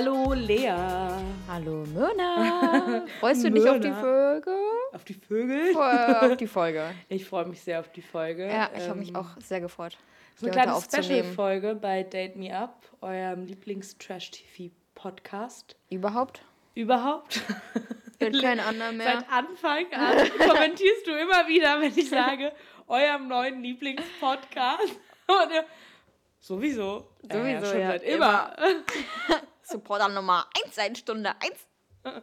[0.00, 0.72] Hallo Lea.
[1.46, 3.04] Hallo Myrna.
[3.20, 3.90] Freust du dich auf die.
[3.90, 4.56] Folge?
[4.94, 5.76] Auf die Vögel?
[5.76, 6.94] Auf die Folge.
[7.10, 8.48] Ich freue mich sehr auf die Folge.
[8.48, 9.98] Ja, ich habe mich Ähm, auch sehr gefreut.
[10.40, 10.80] Die eine kleine.
[10.80, 15.76] Special-Folge bei Date Me Up, eurem Lieblings-Trash-TV-Podcast.
[15.90, 16.40] Überhaupt?
[16.74, 17.42] Überhaupt.
[18.18, 19.06] Wird kein anderer mehr.
[19.06, 20.16] Seit Anfang an
[20.48, 22.52] kommentierst du immer wieder, wenn ich sage,
[22.86, 24.98] eurem neuen Lieblingspodcast.
[25.28, 25.66] Ihr,
[26.38, 27.06] sowieso.
[27.30, 28.56] Sowieso, schon ja, seit immer.
[29.70, 31.66] Supporter Nummer 1 seit Stunde 1.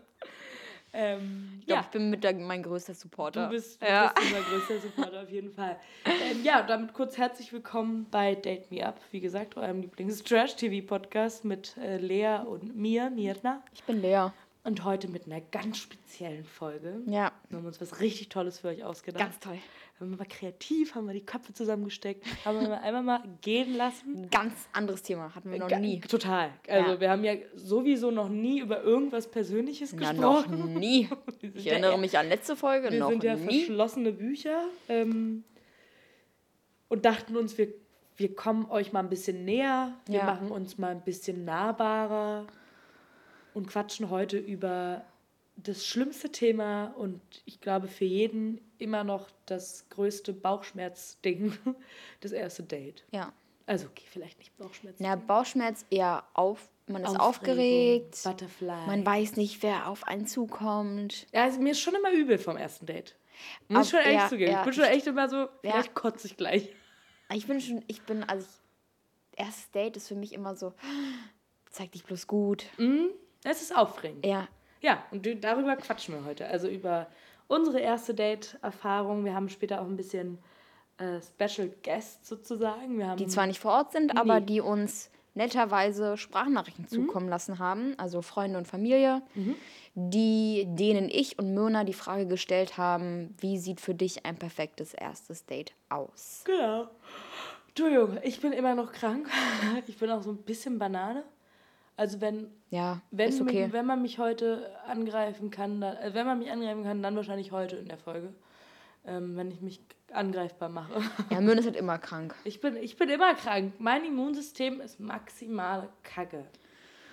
[0.94, 1.86] ähm, Ich glaube, ja.
[1.86, 3.46] ich bin mit der, mein größter Supporter.
[3.46, 4.14] Du bist, du ja.
[4.14, 5.80] bist unser größter Supporter auf jeden Fall.
[6.06, 9.00] Ähm, ja, und damit kurz herzlich willkommen bei Date Me Up.
[9.12, 13.64] Wie gesagt, eurem Lieblings-Trash-TV-Podcast mit äh, Lea und mir, Mirna.
[13.74, 14.28] Ich bin Lea.
[14.64, 17.00] Und heute mit einer ganz speziellen Folge.
[17.06, 19.24] Ja, Wir haben uns was richtig Tolles für euch ausgedacht.
[19.24, 19.58] ganz toll.
[20.00, 23.76] Haben wir mal kreativ, haben wir die Köpfe zusammengesteckt, haben wir mal einmal mal gehen
[23.76, 24.28] lassen.
[24.32, 25.34] Ganz anderes Thema.
[25.34, 26.00] Hatten wir noch Ga- nie.
[26.02, 26.52] Total.
[26.68, 27.00] Also Ja.
[27.00, 30.74] wir haben ja sowieso noch nie über irgendwas Persönliches Na, noch gesprochen.
[30.76, 31.10] nie.
[31.40, 32.92] Wir sind Ich ja erinnere mich an letzte Folge.
[32.92, 33.64] Wir noch sind ja nie.
[33.66, 35.44] verschlossene Bücher ähm,
[36.90, 37.70] und dachten uns, wir,
[38.18, 40.26] wir kommen euch mal ein bisschen näher, wir Ja.
[40.26, 42.46] machen uns mal ein bisschen nahbarer
[43.56, 45.02] und quatschen heute über
[45.58, 51.58] das schlimmste Thema und ich glaube für jeden immer noch das größte Bauchschmerzding,
[52.22, 53.04] das erste Date.
[53.12, 53.34] Ja.
[53.66, 54.96] Also okay, vielleicht nicht Bauchschmerz.
[55.00, 56.70] Na, Bauchschmerz eher auf.
[56.86, 58.24] Man ist Aufregung, aufgeregt.
[58.24, 58.88] Butterfly.
[58.88, 61.28] Man weiß nicht, wer auf einen zukommt.
[61.34, 63.18] ja, also mir ist schon immer übel vom ersten Date.
[63.68, 64.52] Muss ich schon ehrlich ja, zugeben.
[64.52, 66.74] ja, ich bin schon echt immer so, vielleicht kotze ich gleich.
[67.34, 70.74] Ich bin schon, ich bin, also ich, erstes Date ist für mich immer so,
[71.70, 72.66] zeig dich bloß gut.
[73.44, 74.26] Es ist aufregend.
[74.26, 74.48] Ja,
[74.82, 76.48] Ja, und darüber quatschen wir heute.
[76.48, 77.08] Also über
[77.48, 79.26] unsere erste Date-Erfahrung.
[79.26, 80.38] Wir haben später auch ein bisschen
[80.98, 82.98] äh, Special Guests sozusagen.
[82.98, 84.46] Wir haben die zwar nicht vor Ort sind, aber Nee.
[84.46, 89.22] die uns netterweise Sprachnachrichten zukommen lassen haben, also Freunde und Familie,
[89.94, 94.96] die denen ich und Myrna die Frage gestellt haben, wie sieht für dich ein perfektes
[94.96, 96.42] erstes Date aus?
[96.46, 96.88] Genau.
[97.70, 99.28] Entschuldigung, ich bin immer noch krank.
[99.86, 101.24] Ich bin auch so ein bisschen Banane.
[101.98, 103.64] Also wenn, Ja, wenn, ist okay.
[103.66, 107.16] mich, wenn man mich heute angreifen kann, dann, äh, wenn man mich angreifen kann, dann
[107.16, 108.34] wahrscheinlich heute in der Folge.
[109.06, 109.82] Ähm, wenn ich mich
[110.12, 111.02] angreifbar mache.
[111.32, 112.36] Ja, Myrna ist halt immer krank.
[112.44, 113.74] Ich bin, ich bin immer krank.
[113.80, 116.46] Mein Immunsystem ist maximale Kacke.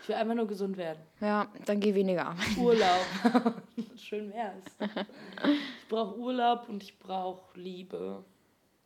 [0.02, 0.98] Ich will einfach nur gesund werden.
[1.20, 2.60] Ja, dann geh weniger arbeiten.
[2.60, 3.06] Urlaub.
[3.96, 4.64] Schön wär's.
[5.46, 8.22] Ich brauche Urlaub und ich brauche Liebe.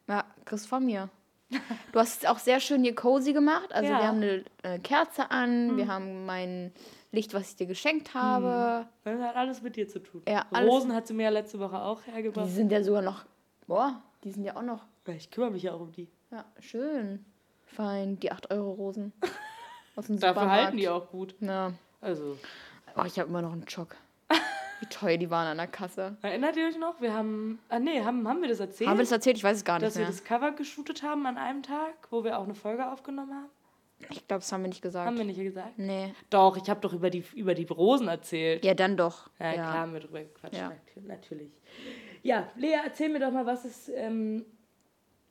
[0.07, 1.09] Ja, kriegst von mir.
[1.93, 3.73] Du hast es auch sehr schön hier cozy gemacht.
[3.73, 3.97] Also Ja.
[3.97, 4.01] Mhm.
[4.01, 4.17] wir haben
[4.63, 6.73] eine äh, Kerze an, wir haben mein
[7.13, 8.87] Licht, was ich dir geschenkt habe.
[9.05, 10.23] Das hat alles mit dir zu tun.
[10.29, 12.51] Ja, Rosen hat sie mir ja letzte Woche auch Die hergebracht.
[12.51, 13.25] sind ja sogar noch,
[13.67, 16.09] boah, die sind ja auch noch, Ich kümmere mich ja auch um die.
[16.31, 17.25] ja, schön.
[17.65, 19.13] Fein, die 8-Euro-Rosen
[19.97, 21.35] aus dem Dafür halten die auch gut.
[21.41, 21.73] Ja.
[22.01, 22.39] Also,
[22.97, 23.95] Oh, ich habe immer noch einen Schock.
[24.81, 26.17] Wie teuer die waren an der Kasse.
[26.23, 27.01] erinnert ihr euch noch?
[27.01, 27.59] Wir haben.
[27.69, 28.89] Ah, nee, haben, haben wir das erzählt?
[28.89, 29.37] Haben wir das erzählt?
[29.37, 30.11] Ich weiß es gar nicht dass wir mehr.
[30.11, 33.49] das Cover geshootet haben an einem Tag, wo wir auch eine Folge aufgenommen haben?
[34.11, 35.07] Ich glaube, das haben wir nicht gesagt.
[35.09, 35.77] Haben wir nicht gesagt?
[35.77, 36.15] Nee.
[36.31, 38.65] Doch, ich habe doch über die, über die Rosen erzählt.
[38.65, 39.29] Ja, dann doch.
[39.41, 40.55] Ja, Ja, klar haben wir drüber gequatscht.
[40.57, 40.69] Ja.
[40.69, 41.51] nat- Natürlich.
[42.23, 43.89] Ja, Lea, erzähl mir doch mal, was ist.
[43.89, 44.45] Ähm,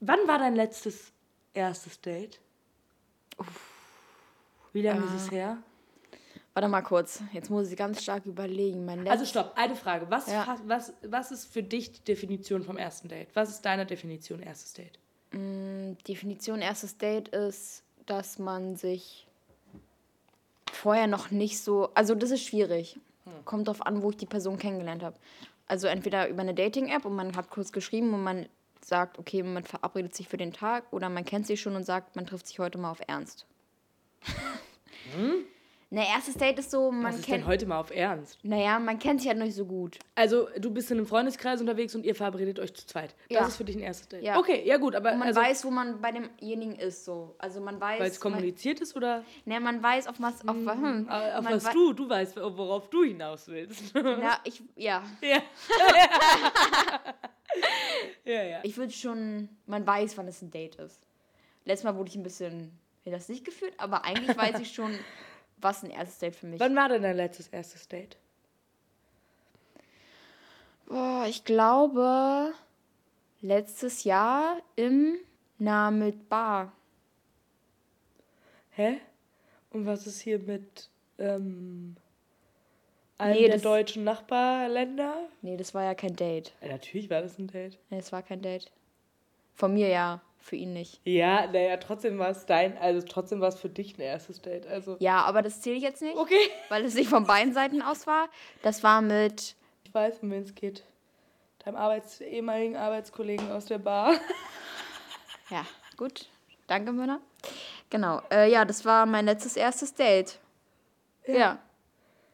[0.01, 1.13] wann war dein letztes
[1.53, 2.41] erstes Date?
[4.73, 5.57] Wie lange ist es her?
[6.57, 7.21] Warte mal kurz.
[7.33, 8.89] Jetzt muss ich ganz stark überlegen.
[9.07, 10.07] Also stopp, eine Frage.
[10.09, 10.57] Was, Ja.
[10.65, 13.27] was, was ist für dich die Definition vom ersten Date?
[13.35, 14.97] Was ist deine Definition erstes Date?
[16.07, 19.27] Definition erstes Date ist, dass man sich
[20.73, 21.93] vorher noch nicht so.
[21.93, 22.99] Also, das ist schwierig.
[23.45, 25.15] Kommt drauf an, wo ich die Person kennengelernt habe.
[25.67, 28.49] Also, entweder über eine Dating-App und man hat kurz geschrieben und man
[28.83, 32.15] sagt, okay, man verabredet sich für den Tag oder man kennt sich schon und sagt,
[32.15, 33.45] man trifft sich heute mal auf Ernst.
[35.89, 37.47] Na, erstes Date ist so, man Was ist denn kennt.
[37.47, 38.39] heute mal auf Ernst?
[38.43, 39.97] Naja, man kennt sich halt noch nicht so gut.
[40.15, 43.15] Also, du bist in einem Freundeskreis unterwegs und ihr verabredet euch zu zweit.
[43.29, 43.47] Das Ja.
[43.47, 44.21] ist für dich ein erstes Date.
[44.21, 44.37] Ja.
[44.37, 47.05] Okay, ja gut, aber Und man also, weiß, wo man bei demjenigen ist.
[47.05, 47.35] So.
[47.37, 48.01] Also man weiß.
[48.01, 50.45] weil es kommuniziert ist oder Man, ne, man weiß, auf was.
[50.45, 53.95] Auf, hm, äh, auf man was du, du weißt, worauf du hinaus willst.
[53.95, 55.03] Na, ich, ja.
[55.21, 55.37] ja.
[58.25, 58.59] ja, ja.
[58.63, 60.99] Ich würde schon, man weiß, wann es ein Date ist.
[61.63, 64.91] Letztes Mal wurde ich ein bisschen in das nicht geführt, aber eigentlich weiß ich schon,
[65.57, 66.59] was ein erstes Date für mich.
[66.59, 68.17] Wann war denn dein letztes erstes Date?
[70.87, 72.53] Boah, ich glaube,
[73.41, 75.17] letztes Jahr im
[75.59, 76.71] Na mit Bar.
[78.71, 78.99] Hä?
[79.71, 80.89] Und was ist hier mit
[81.19, 81.97] ähm,
[83.17, 85.27] einem Nee, der das- deutschen Nachbarländer?
[85.41, 86.53] Nee, das war ja kein Date.
[86.61, 87.77] Ja, natürlich war das ein Date.
[87.89, 88.71] Nee, das war kein Date.
[89.55, 90.21] Von mir ja.
[90.47, 90.99] Für ihn nicht.
[91.03, 94.65] Ja, naja, trotzdem war es dein, also trotzdem war es für dich ein erstes Date.
[94.67, 94.95] Also.
[94.99, 96.15] Ja, aber das zähle ich jetzt nicht.
[96.17, 96.49] Okay.
[96.69, 98.29] Weil es nicht von beiden Seiten aus war.
[98.61, 99.55] Das war mit.
[99.83, 100.83] Ich weiß, um wen es geht.
[101.65, 104.13] Deinem Arbeits ehemaligen Arbeitskollegen aus der Bar.
[105.49, 105.65] Ja,
[105.95, 106.27] gut.
[106.67, 107.21] Danke, Männer.
[107.89, 108.21] Genau.
[108.29, 110.39] Äh, ja, das war mein letztes erstes Date.
[111.25, 111.59] Ja.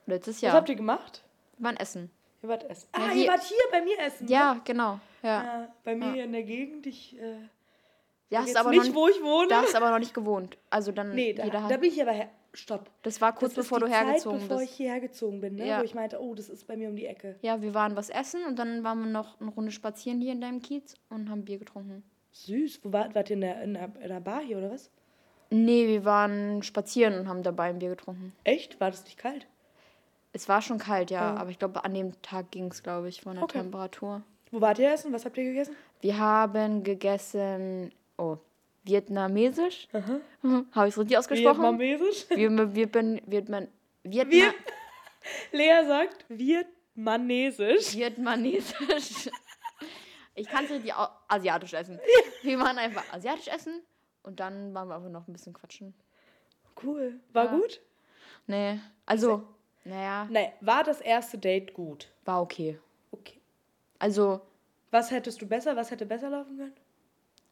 [0.08, 0.54] Letztes Jahr.
[0.54, 1.24] Was habt ihr gemacht?
[1.58, 2.10] Wir waren essen.
[2.42, 2.88] Ihr wart essen.
[2.98, 4.28] Ja, Ah, hier- ihr wart hier bei mir essen.
[4.28, 5.00] Ja, genau.
[5.22, 5.44] Ja.
[5.44, 6.88] Ja, bei mir hier in der Gegend.
[6.88, 7.36] Ich äh,
[8.34, 9.48] Ja, hast aber nicht, noch, wo ich wohne.
[9.48, 10.58] da hast aber noch nicht gewohnt.
[10.70, 12.30] Also dann nee, da, da bin ich aber her.
[12.56, 12.90] Stopp.
[13.02, 14.72] Das war kurz das ist bevor du Zeit, hergezogen bevor bist.
[14.72, 15.66] ich hierher gezogen bin, ne?
[15.68, 15.80] Ja.
[15.80, 17.36] wo ich meinte, oh, das ist bei mir um die Ecke.
[17.42, 20.42] Ja, wir waren was essen und dann waren wir noch eine Runde spazieren hier in
[20.42, 22.04] deinem Kiez und haben Bier getrunken.
[22.32, 22.82] Süß.
[22.84, 24.92] Wo wart, wart ihr in der, in, der, in der Bar hier oder was?
[25.50, 28.34] Nee, wir waren spazieren und haben dabei ein Bier getrunken.
[28.44, 28.80] Echt?
[28.80, 29.48] War das nicht kalt?
[30.32, 31.36] Es war schon kalt, ja, Ja.
[31.38, 33.60] aber ich glaube, an dem Tag ging es, glaube ich, von der Okay.
[33.60, 34.22] Temperatur.
[34.52, 35.12] Wo wart ihr essen?
[35.14, 35.76] Was habt ihr gegessen?
[36.02, 38.38] Wir haben gegessen, oh,
[38.84, 39.88] vietnamesisch.
[40.72, 41.80] Habe ich es richtig ausgesprochen?
[41.80, 42.26] Vietnamesisch?
[42.30, 43.68] Wir, wir, bin, Vietman,
[44.04, 44.54] Vietna, Wir
[45.52, 47.96] Lea sagt Vietnamesisch.
[47.96, 49.30] Vietnamesisch.
[50.36, 50.92] Ich kann es richtig
[51.28, 52.00] asiatisch essen.
[52.42, 53.84] Wir waren einfach asiatisch essen
[54.24, 55.94] und dann waren wir aber noch ein bisschen quatschen.
[56.82, 57.20] Cool.
[57.34, 57.52] War Ja.
[57.52, 57.82] gut?
[58.48, 59.44] Nee, also,
[59.84, 62.12] naja, Nein, war das erste Date gut?
[62.26, 62.80] war okay.
[63.12, 63.40] Okay.
[64.00, 64.42] Also,
[64.90, 66.74] Was hättest du besser, was hätte besser laufen können?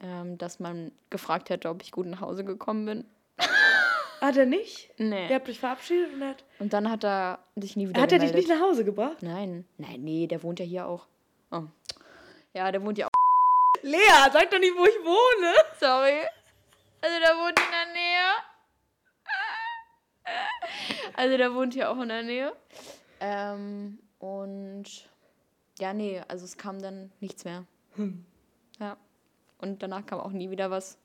[0.01, 3.05] Ähm, dass man gefragt hätte, ob ich gut nach Hause gekommen bin.
[4.21, 4.91] Hat er nicht?
[4.97, 5.27] Nee.
[5.29, 8.19] Ihr habt euch verabschiedet und hat, Und dann hat er sich nie wieder hat er
[8.19, 8.49] dich gemeldet.
[8.49, 9.17] nicht nach Hause gebracht?
[9.21, 11.07] Nein, nein, nee, der wohnt ja hier auch.
[11.49, 11.63] Oh.
[12.53, 13.81] Ja, der wohnt ja auch.
[13.81, 13.97] Lea,
[14.31, 15.53] sag doch nicht, wo ich wohne.
[15.79, 16.19] Sorry.
[17.01, 18.29] Also der wohnt in der Nähe.
[21.15, 22.53] Also der wohnt hier auch in der Nähe.
[23.19, 25.09] Ähm, und
[25.79, 27.65] ja, nee, also es kam dann nichts mehr.
[27.97, 28.05] Ja.
[29.61, 30.97] Und danach kam auch nie wieder was.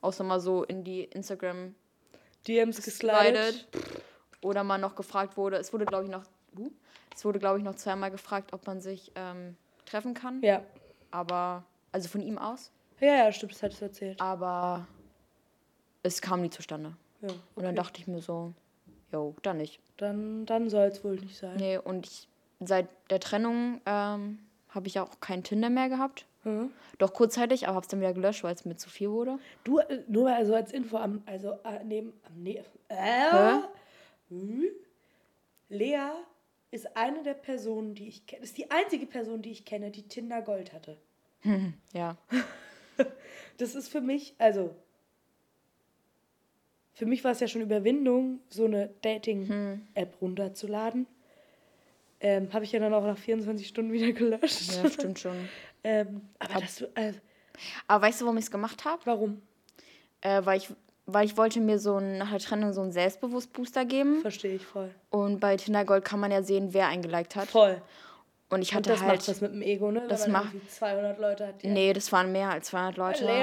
[0.00, 1.74] Außer mal so in die Instagram
[2.46, 3.66] DMs geslidet.
[4.42, 6.22] Oder mal noch gefragt wurde, es wurde glaube ich noch,
[6.58, 6.70] uh,
[7.14, 9.56] es wurde glaube ich noch zweimal gefragt, ob man sich ähm,
[9.86, 10.42] treffen kann.
[10.42, 10.62] Ja.
[11.10, 12.70] Aber, also von ihm aus.
[13.00, 14.20] Ja, ja, stimmt, das hattest du erzählt.
[14.20, 14.86] Aber
[16.02, 16.94] es kam nie zustande.
[17.22, 18.52] Ja, Und dann dachte ich mir so,
[19.12, 19.80] jo, dann nicht.
[19.96, 21.56] dann, dann soll es wohl nicht sein.
[21.56, 22.28] Nee, und ich,
[22.60, 24.38] seit der Trennung ähm,
[24.68, 26.26] habe ich ja auch kein Tinder mehr gehabt.
[26.46, 26.70] Hm?
[26.98, 29.40] Doch kurzzeitig, aber habe es dann wieder gelöscht, weil es mir zu viel wurde.
[29.64, 33.58] Du, äh, nur mal also als Info am, also äh, neben, am ne äh,
[34.28, 34.64] hm?
[35.68, 36.10] Lea
[36.70, 40.04] ist eine der Personen, die ich kenne, ist die einzige Person, die ich kenne, die
[40.04, 40.96] Tinder Gold hatte.
[41.92, 42.16] Ja.
[43.58, 44.74] Das ist für mich, also
[46.92, 51.06] für mich war es ja schon Überwindung, so eine Dating-App runterzuladen.
[52.20, 54.76] Ähm, Habe ich ja dann auch nach 24 Stunden wieder gelöscht.
[54.76, 55.36] Ja, stimmt schon.
[55.86, 57.12] ähm, aber das, äh,
[57.86, 59.00] Aber weißt du, warum ich es gemacht habe?
[59.04, 59.40] warum?
[60.20, 60.68] Äh, weil, ich,
[61.06, 64.20] weil ich wollte mir so ein, nach der Trennung so einen Selbstbewusst-Booster geben.
[64.20, 64.90] Verstehe ich voll.
[65.10, 67.48] Und bei Tinder Gold kann man ja sehen, wer einen geliked hat.
[67.48, 67.80] Voll.
[68.48, 69.18] Und ich Und hatte das halt.
[69.18, 70.06] macht was mit dem Ego, ne?
[70.08, 71.62] das macht- irgendwie 200 Leute hat.
[71.62, 73.24] Die Nee, das waren mehr als 200 Leute.
[73.24, 73.42] Lea!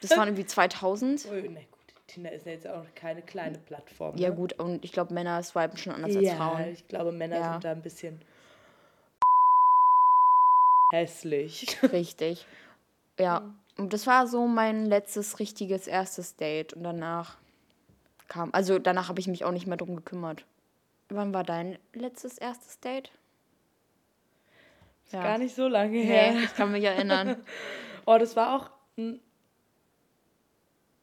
[0.00, 1.26] Das waren irgendwie 2000.
[1.28, 4.16] Oh, na gut, Tinder ist ja jetzt auch keine kleine Plattform.
[4.16, 4.34] Ja, ne?
[4.36, 6.64] gut, und ich glaube, Männer swipen schon anders als Ja, Frauen.
[6.72, 7.52] ich glaube, Männer Ja.
[7.52, 8.20] sind da ein bisschen
[10.90, 11.78] hässlich.
[11.92, 12.46] Richtig.
[13.18, 13.42] Ja.
[13.76, 16.74] Und das war so mein letztes richtiges erstes Date.
[16.74, 17.38] Und danach
[18.28, 18.50] kam.
[18.52, 20.44] Also danach habe ich mich auch nicht mehr drum gekümmert.
[21.08, 23.10] Wann war dein letztes erstes Date?
[25.10, 26.32] Gar nicht so lange her.
[26.32, 27.36] Nee, ich kann mich erinnern.
[28.06, 28.70] Oh, das war auch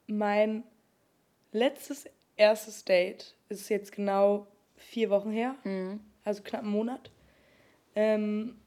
[0.07, 0.63] mein
[1.51, 3.35] letztes erstes Date.
[3.49, 5.55] Ist jetzt genau vier Wochen her.
[5.63, 6.01] Mhm.
[6.23, 7.11] Also knapp einen Monat.
[7.95, 8.59] Ähm,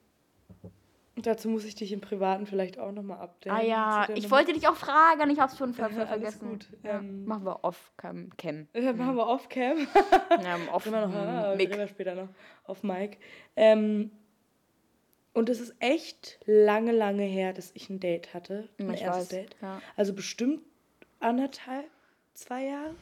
[1.27, 3.59] dazu muss ich dich im Privaten vielleicht auch nochmal updaten.
[3.59, 6.35] Ah ja, ich wollte dich auch fragen, ich habe es schon ver Ja, ver alles
[6.37, 6.49] vergessen.
[6.51, 6.67] gut.
[6.83, 8.31] Ja, Ähm, machen wir off cam.
[8.37, 8.69] cam.
[8.73, 9.87] Äh, machen wir off-cam.
[10.43, 11.77] Ja, off wir noch, ah, Mic.
[11.77, 12.29] wir später noch
[12.65, 13.19] auf Mike.
[13.57, 14.11] Ähm,
[15.33, 18.69] und es ist echt lange, lange her, dass ich ein Date hatte.
[18.79, 19.29] Ein Ich erstes weiß.
[19.29, 19.57] Date.
[19.63, 19.81] Ja.
[19.97, 20.61] Also bestimmt
[21.21, 21.89] anderthalb,
[22.35, 22.95] zwei Jahre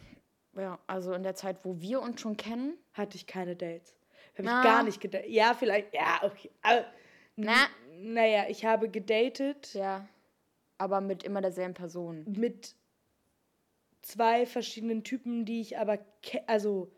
[0.56, 2.74] ja, also in der Zeit, wo wir uns schon kennen.
[2.92, 3.94] hatte ich keine Dates.
[4.36, 5.28] Habe ich gar nicht gedatet.
[5.30, 6.50] Ja, vielleicht, ja, okay.
[6.62, 6.84] Aber,
[7.38, 7.68] Na.
[8.00, 10.06] Naja, ich habe gedatet Ja.
[10.76, 12.24] Aber mit immer derselben Person.
[12.28, 12.74] mit
[14.02, 16.88] zwei verschiedenen Typen, die ich aber, ke also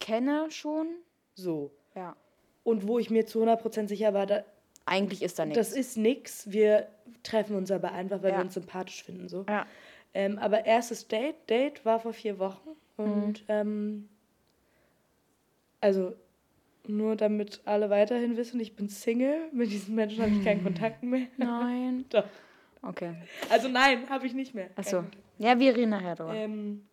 [0.00, 0.86] Kenne schon.
[1.34, 1.70] so.
[1.94, 2.14] Ja.
[2.62, 4.44] Und wo ich mir zu 100% sicher war, da,
[4.86, 5.58] Eigentlich ist da nichts.
[5.70, 6.50] das ist nix.
[6.50, 6.88] Wir
[7.22, 8.38] treffen uns aber einfach, weil Ja.
[8.38, 9.28] wir uns sympathisch finden.
[9.28, 9.44] So.
[9.48, 9.66] Ja.
[10.14, 12.70] Ähm, aber erstes Date, Date war vor vier Wochen.
[12.96, 13.44] Und Mhm.
[13.48, 14.08] ähm,
[15.80, 16.14] also
[16.88, 19.48] nur damit alle weiterhin wissen, ich bin Single.
[19.52, 21.26] Mit diesen Menschen habe ich keinen Kontakt mehr.
[21.36, 22.04] Nein.
[22.10, 22.24] Doch.
[22.82, 23.14] Okay.
[23.48, 24.68] Also nein, habe ich nicht mehr.
[24.76, 25.04] Achso.
[25.38, 26.34] Ja, wir reden nachher drüber.
[26.34, 26.86] Ähm,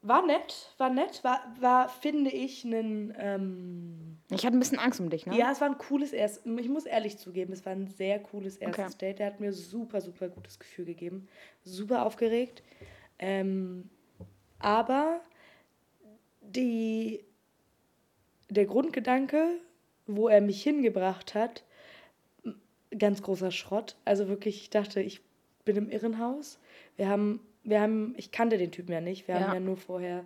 [0.00, 3.12] war nett, war nett, war, war finde ich, ein.
[3.18, 5.36] Ähm, ich hatte ein bisschen Angst um dich, ne?
[5.36, 6.44] Ja, es war ein cooles erstes.
[6.58, 8.94] Ich muss ehrlich zugeben, es war ein sehr cooles erstes Okay.
[8.98, 9.18] Date.
[9.18, 11.28] Der hat mir super, super gutes Gefühl gegeben.
[11.64, 12.62] Super aufgeregt.
[13.18, 13.90] Ähm,
[14.58, 15.20] aber
[16.40, 17.24] die,
[18.50, 19.56] der Grundgedanke,
[20.06, 21.64] wo er mich hingebracht hat,
[22.96, 23.96] ganz großer Schrott.
[24.04, 25.20] Also wirklich, ich dachte, ich
[25.64, 26.58] bin im Irrenhaus.
[26.96, 29.28] Wir haben, wir haben, ich kannte den Typen ja nicht.
[29.28, 29.40] Wir Ja.
[29.42, 30.24] haben ja nur vorher,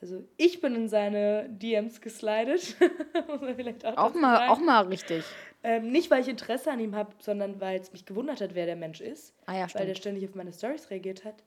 [0.00, 2.76] also ich bin in seine DMs geslidet.
[3.26, 4.52] Auch Auch mal, sagen.
[4.52, 5.24] auch mal richtig.
[5.64, 8.66] Ähm, nicht, weil ich Interesse an ihm habe, sondern weil es mich gewundert hat, wer
[8.66, 9.32] der Mensch ist.
[9.46, 9.98] Ah ja, Weil der stimmt.
[9.98, 11.42] ständig auf meine Stories reagiert hat.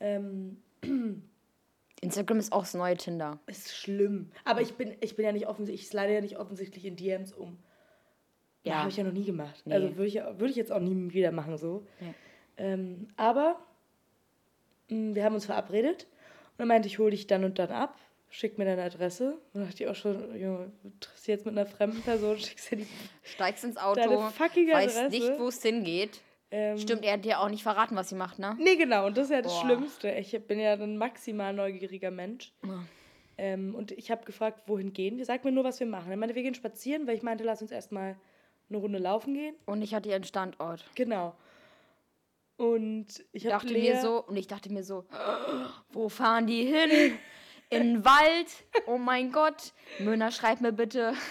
[0.00, 0.62] Ähm,
[2.00, 3.38] Instagram ist auch das neue Tinder.
[3.46, 4.30] ist schlimm.
[4.44, 7.32] Aber ich bin, ich bin ja nicht offensichtlich, ich slide ja nicht offensichtlich in DMs
[7.32, 7.58] um.
[8.62, 9.62] Ja, habe ich ja noch nie gemacht.
[9.64, 9.74] Nee.
[9.74, 11.86] Also würde ich, würd ich jetzt auch nie wieder machen so.
[12.00, 12.14] Nee.
[12.58, 13.58] Ähm, aber
[14.88, 16.06] mh, wir haben uns verabredet
[16.56, 19.38] und er meinte, ich hole dich dann und dann ab, schick mir deine Adresse.
[19.52, 22.38] Und da dachte ich auch schon, Junge, du triffst dich jetzt mit einer fremden Person,
[22.38, 22.86] schickst dir die.
[23.22, 26.20] Steigst ins Auto, Deine fucking weißt nicht, wo es hingeht.
[26.50, 28.56] Ähm, Stimmt, er hat dir auch nicht verraten, was sie macht, ne?
[28.58, 29.64] Nee, genau, und das ist ja das Boah.
[29.64, 30.10] Schlimmste.
[30.12, 32.52] Ich bin ja ein maximal neugieriger Mensch.
[32.64, 32.84] Ja.
[33.36, 35.24] Ähm, und ich habe gefragt, wohin gehen wir?
[35.24, 36.10] Sag mir nur, was wir machen.
[36.10, 38.16] Er meinte, wir gehen spazieren, weil ich meinte, lass uns erstmal
[38.68, 39.54] eine Runde laufen gehen.
[39.66, 40.84] Und ich hatte ihren Standort.
[40.94, 41.34] Genau.
[42.56, 45.04] Und ich dachte mir so, und ich dachte mir so,
[45.90, 47.16] wo fahren die hin?
[47.70, 48.48] In den Wald?
[48.86, 49.72] Oh mein Gott.
[50.00, 51.14] Möhner, schreib mir bitte.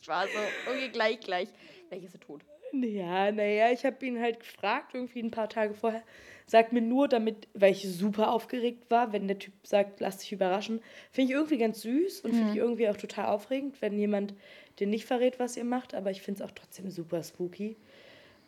[0.00, 0.38] Ich war so,
[0.68, 1.48] okay, gleich, gleich.
[1.88, 2.42] Gleich ist er tot.
[2.72, 6.02] Ja, naja, ich habe ihn halt gefragt, irgendwie ein paar Tage vorher.
[6.46, 10.32] Sag mir nur, damit, weil ich super aufgeregt war, wenn der Typ sagt, lass dich
[10.32, 10.80] überraschen.
[11.10, 14.34] Finde ich irgendwie ganz süß und finde ich irgendwie auch total aufregend, wenn jemand
[14.78, 15.94] dir nicht verrät, was ihr macht.
[15.94, 17.76] Aber ich finde es auch trotzdem super spooky.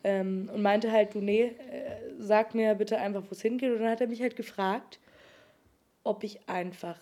[0.02, 1.52] Ähm, und meinte halt, du, nee, äh,
[2.18, 3.72] sag mir bitte einfach, wo es hingeht.
[3.72, 4.98] Und dann hat er mich halt gefragt,
[6.02, 6.98] ob ich einfach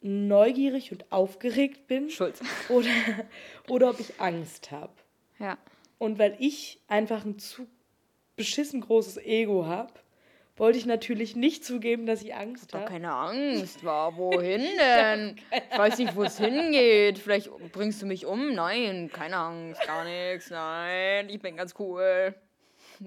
[0.00, 2.34] neugierig und aufgeregt bin Schuld.
[2.68, 2.90] oder,
[3.68, 4.92] oder ob ich Angst habe.
[5.38, 5.56] Ja.
[5.98, 7.66] Und weil ich einfach ein zu
[8.36, 9.92] beschissen großes Ego habe,
[10.56, 12.86] wollte ich natürlich nicht zugeben, dass ich Angst habe.
[12.86, 15.36] keine Angst, war wohin denn?
[15.52, 17.18] Ich weiß nicht, wo es hingeht.
[17.18, 18.54] Vielleicht bringst du mich um?
[18.54, 20.50] Nein, keine Angst, gar nichts.
[20.50, 22.34] Nein, ich bin ganz cool.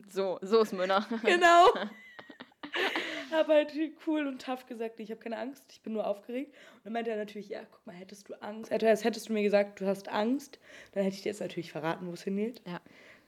[0.09, 1.05] So, so ist Münner.
[1.23, 1.67] Genau.
[3.31, 3.73] habe halt
[4.07, 6.53] cool und tough gesagt, ich habe keine Angst, ich bin nur aufgeregt.
[6.75, 9.33] Und dann meinte er natürlich, ja, guck mal, hättest du Angst, also als hättest du
[9.33, 10.59] mir gesagt, du hast Angst,
[10.93, 12.61] dann hätte ich dir jetzt natürlich verraten, wo es hingeht.
[12.65, 12.79] Ja.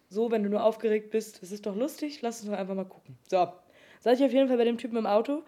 [0.09, 2.85] So, wenn du nur aufgeregt bist, das ist doch lustig, lass uns doch einfach mal
[2.85, 3.17] gucken.
[3.27, 3.47] So,
[4.01, 5.43] saß ich auf jeden Fall bei dem Typen im Auto.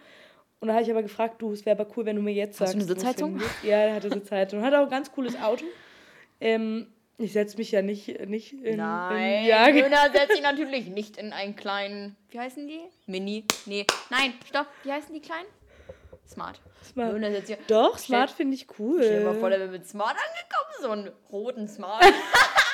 [0.59, 2.59] Und da habe ich aber gefragt, du, es wäre aber cool, wenn du mir jetzt
[2.59, 2.73] Hast sagst.
[2.73, 3.41] du eine Sitzheizung?
[3.63, 4.63] Ja, er hatte Sitzheizung.
[4.63, 5.65] Hat auch ein ganz cooles Auto.
[6.41, 10.87] Ähm, ich setze mich ja nicht, nicht in, Nein, in ja, Möhner setzt sich natürlich
[10.87, 12.15] nicht in einen kleinen.
[12.29, 12.81] Wie heißen die?
[13.05, 13.45] Mini?
[13.65, 13.85] Nee.
[14.09, 14.67] Nein, stopp.
[14.83, 15.47] Wie heißen die kleinen?
[16.27, 16.59] Smart.
[16.83, 17.13] Smart.
[17.13, 17.57] Möhner setzt sich.
[17.67, 19.01] Doch, Smart finde ich cool.
[19.01, 20.81] Stell dir mal vor, der wäre mit Smart angekommen.
[20.81, 22.03] So einen roten Smart.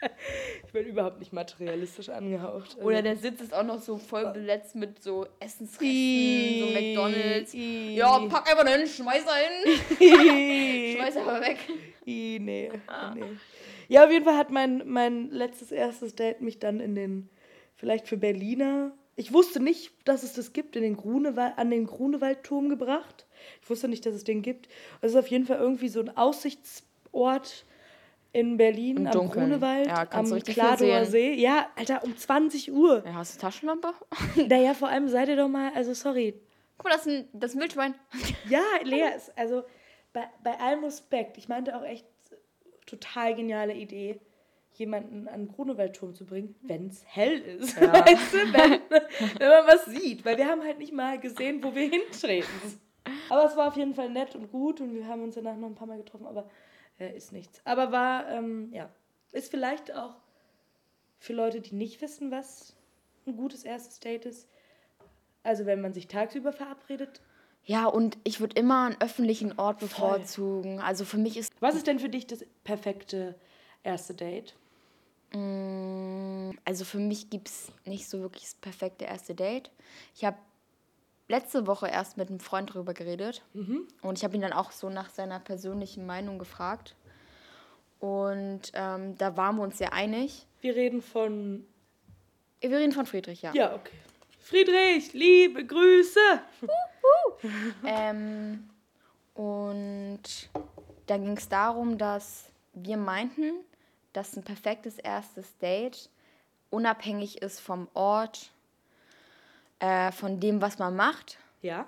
[0.66, 2.76] Ich bin überhaupt nicht materialistisch angehaucht.
[2.76, 7.54] Also- Oder der Sitz ist auch noch so voll beletzt mit so Essensresten, so McDonalds.
[7.54, 7.96] ih.
[7.96, 9.80] Ja, pack einfach da hin, schmeiß da hin.
[10.96, 11.58] Schmeiß aber weg.
[12.06, 12.70] I, nee,
[13.14, 13.24] nee.
[13.88, 17.28] Ja, auf jeden Fall hat mein, mein letztes erstes Date mich dann in den,
[17.74, 21.86] vielleicht für Berliner, ich wusste nicht, dass es das gibt, in den Grunewald, an den
[21.86, 23.26] Grunewaldturm gebracht.
[23.62, 24.68] Ich wusste nicht, dass es den gibt.
[25.00, 27.64] Es ist auf jeden Fall irgendwie so ein Aussichtsort
[28.32, 29.50] in Berlin Im am Dunkeln.
[29.50, 31.04] Grunewald, Ja, am Kladower.
[31.04, 31.34] See.
[31.34, 33.02] Ja, Alter, um 20 Uhr.
[33.04, 33.92] Ja, hast du Taschenlampe?
[34.48, 36.40] Naja, vor allem seid ihr doch mal, also sorry,
[36.80, 37.94] Guck mal, das ist ein, das ist ein Wildschwein.
[38.48, 39.64] Ja, Lea ist, also
[40.14, 42.06] bei, bei allem Respekt, ich meinte auch echt
[42.86, 44.18] total geniale Idee,
[44.72, 47.78] jemanden an den Grunewaldturm zu bringen, wenn es hell ist.
[47.78, 47.92] Ja.
[48.06, 48.80] Weißt du, wenn,
[49.38, 50.24] wenn man was sieht.
[50.24, 52.48] Weil wir haben halt nicht mal gesehen, wo wir hintreten.
[53.28, 55.68] Aber es war auf jeden Fall nett und gut und wir haben uns danach noch
[55.68, 56.48] ein paar Mal getroffen, aber
[57.00, 57.60] äh, ist nichts.
[57.64, 58.88] Aber war, ähm, ja,
[59.32, 60.16] ist vielleicht auch
[61.18, 62.74] für Leute, die nicht wissen, was
[63.26, 64.48] ein gutes erstes Date ist.
[65.42, 67.20] Also wenn man sich tagsüber verabredet,
[67.64, 69.88] Ja, und ich würde immer einen öffentlichen Ort Voll.
[69.88, 70.80] bevorzugen.
[70.80, 71.52] Also für mich ist.
[71.60, 73.34] Was ist denn für dich das perfekte
[73.82, 74.54] erste Date?
[75.32, 79.70] Mm, Also für mich gibt es nicht so wirklich das perfekte erste Date.
[80.14, 80.36] Ich habe
[81.30, 83.42] letzte Woche erst mit einem Freund darüber geredet.
[84.02, 86.96] Und ich habe ihn dann auch so nach seiner persönlichen Meinung gefragt.
[88.00, 90.46] Und ähm, da waren wir uns sehr einig.
[90.60, 91.64] Wir reden von.
[92.60, 93.52] Wir reden von Friedrich, ja.
[93.54, 93.96] Ja, okay.
[94.40, 96.20] Friedrich, liebe Grüße!
[97.86, 98.68] Ähm,
[99.32, 100.50] und
[101.06, 103.52] da ging es darum, dass wir meinten,
[104.12, 106.10] dass ein perfektes erstes Date
[106.68, 108.50] unabhängig ist vom Ort,
[109.80, 111.38] äh, von dem, was man macht.
[111.62, 111.86] Ja.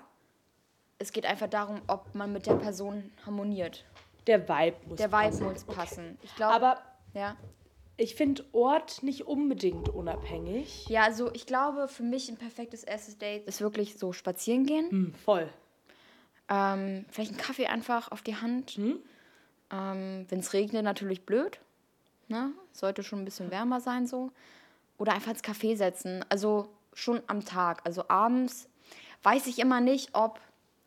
[0.99, 3.85] Es geht einfach darum, ob man mit der Person harmoniert.
[4.27, 5.43] Der Vibe muss Der Vibe passen.
[5.45, 6.17] muss passen.
[6.21, 6.81] Ich glaube, Aber
[7.13, 7.35] ja.
[7.97, 10.87] ich finde Ort nicht unbedingt unabhängig.
[10.87, 14.89] Ja, also ich glaube, für mich ein perfektes erstes Date ist wirklich so spazieren gehen.
[14.89, 15.49] Hm, voll.
[16.49, 18.77] Ähm, vielleicht einen Kaffee einfach auf die Hand.
[18.77, 18.99] Mhm.
[19.71, 21.59] Ähm, Wenn es regnet, natürlich blöd.
[22.29, 22.51] Ne?
[22.71, 24.31] Sollte schon ein bisschen wärmer sein so.
[24.97, 26.23] Oder einfach ins Café setzen.
[26.29, 27.81] Also schon am Tag.
[27.85, 28.69] Also abends
[29.23, 30.39] weiß ich immer nicht, ob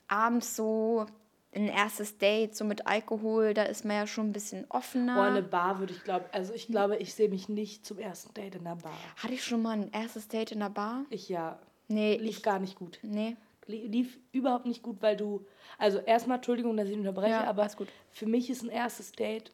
[0.08, 1.06] abends so
[1.54, 5.16] ein erstes Date so mit Alkohol, da ist man ja schon ein bisschen offener.
[5.18, 8.34] Oh, eine Bar würde ich glaube, also ich glaube, ich sehe mich nicht zum ersten
[8.34, 8.92] Date in der Bar.
[9.16, 11.04] Hatte ich schon mal ein erstes Date in der Bar?
[11.08, 11.58] Ich ja.
[11.88, 12.98] Nee, Lief ich, gar nicht gut.
[13.02, 13.36] nee.
[13.68, 15.44] Lie- Lief überhaupt nicht gut, weil du.
[15.78, 17.68] Also erstmal, Entschuldigung, dass ich unterbreche, Ja, aber
[18.12, 19.50] für mich ist ein erstes Date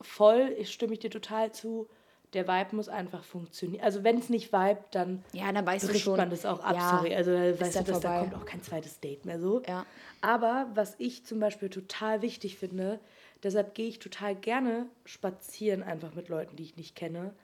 [0.00, 1.88] voll, ich stimme ich dir total zu.
[2.34, 3.84] Der Vibe muss einfach funktionieren.
[3.84, 6.16] Also wenn es nicht vibe, dann Ja, dann weißt du bricht schon.
[6.16, 7.14] man das auch ab, ja, sorry.
[7.14, 9.62] Also da weißt du, dass da kommt auch kein zweites Date mehr so.
[9.68, 9.84] Ja.
[10.22, 13.00] Aber was ich zum Beispiel total wichtig finde,
[13.42, 17.34] deshalb gehe ich total gerne spazieren einfach mit Leuten, die ich nicht kenne,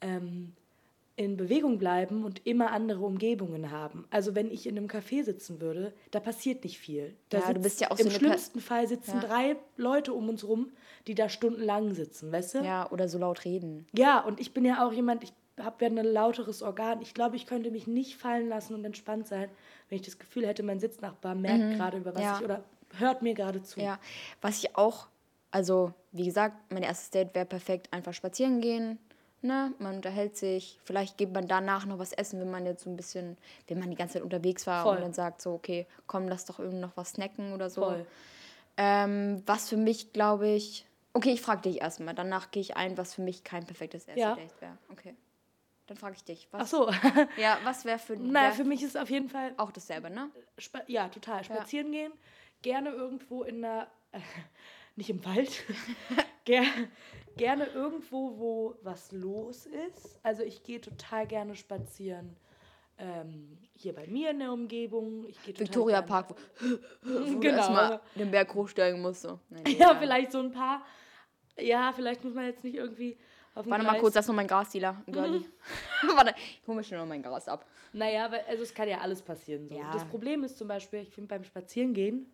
[0.00, 0.52] ähm,
[1.20, 4.06] in Bewegung bleiben und immer andere Umgebungen haben.
[4.08, 7.14] Also wenn ich in einem Café sitzen würde, da passiert nicht viel.
[7.28, 9.20] Da Ja, du bist ja auch Im so Per- schlimmsten Fall sitzen Ja.
[9.20, 10.72] drei Leute um uns rum,
[11.06, 12.58] die da stundenlang sitzen, weißt du?
[12.64, 13.86] Ja, oder so laut reden.
[13.92, 17.02] Ja, und ich bin ja auch jemand, ich habe ja ein lauteres Organ.
[17.02, 19.50] Ich glaube, ich könnte mich nicht fallen lassen und entspannt sein,
[19.90, 22.24] wenn ich das Gefühl hätte, mein Sitznachbar merkt gerade, über was Mhm.
[22.24, 22.38] ja.
[22.38, 22.64] ich oder
[22.96, 23.78] hört mir gerade zu.
[23.78, 23.98] Ja,
[24.40, 25.08] was ich auch,
[25.50, 28.98] also wie gesagt, mein erstes Date wäre perfekt, einfach spazieren gehen.
[29.42, 29.72] Ne?
[29.78, 32.96] Man unterhält sich, vielleicht geht man danach noch was essen, wenn man jetzt so ein
[32.96, 34.96] bisschen, wenn man die ganze Zeit unterwegs war Voll.
[34.96, 38.04] und dann sagt so, okay, komm, lass doch irgendwie noch was snacken oder so.
[38.76, 42.96] Ähm, was für mich, glaube ich, okay, ich frage dich erstmal, danach gehe ich ein,
[42.98, 44.34] was für mich kein perfektes erstes Ja.
[44.34, 44.78] Date wäre.
[44.90, 45.14] Okay.
[45.86, 46.48] Dann frage ich dich.
[46.52, 46.88] Ach Was, so.
[47.36, 50.30] Ja, was wäre für, naja, wär für mich ist auf jeden Fall, auch dasselbe, ne?
[50.86, 52.12] ja, total, spazieren gehen.
[52.62, 53.88] Gerne irgendwo in der,
[55.00, 55.64] nicht im Wald,
[56.44, 56.62] Ger
[57.36, 60.18] gerne irgendwo, wo was los ist.
[60.22, 62.36] Also ich gehe total gerne spazieren.
[62.98, 65.26] Ähm, hier bei mir in der Umgebung.
[65.46, 66.68] Victoria Park, wo,
[67.02, 67.56] wo du Genau.
[67.56, 69.22] erstmal den Berg hochsteigen musst.
[69.22, 69.38] So.
[69.48, 70.84] Nein, Ja, vielleicht so ein paar.
[71.58, 73.16] Ja, vielleicht muss man jetzt nicht irgendwie
[73.54, 75.02] auf Warte mal Gleis- kurz, das ist noch mein Grasdealer.
[75.06, 77.64] Warte, ich hole mir schnell noch mein Gras ab.
[77.94, 79.68] Naja, weil, also es kann ja alles passieren.
[79.68, 79.76] So.
[79.76, 79.90] Ja.
[79.92, 82.26] Das Problem ist zum Beispiel, ich finde beim Spazierengehen,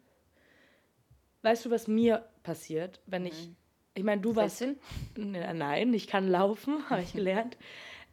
[1.43, 3.51] weißt du, was mir passiert, wenn ich,
[3.95, 4.63] ich meine, du warst?
[4.63, 4.77] N-
[5.17, 7.57] nein, ich kann laufen, habe ich gelernt,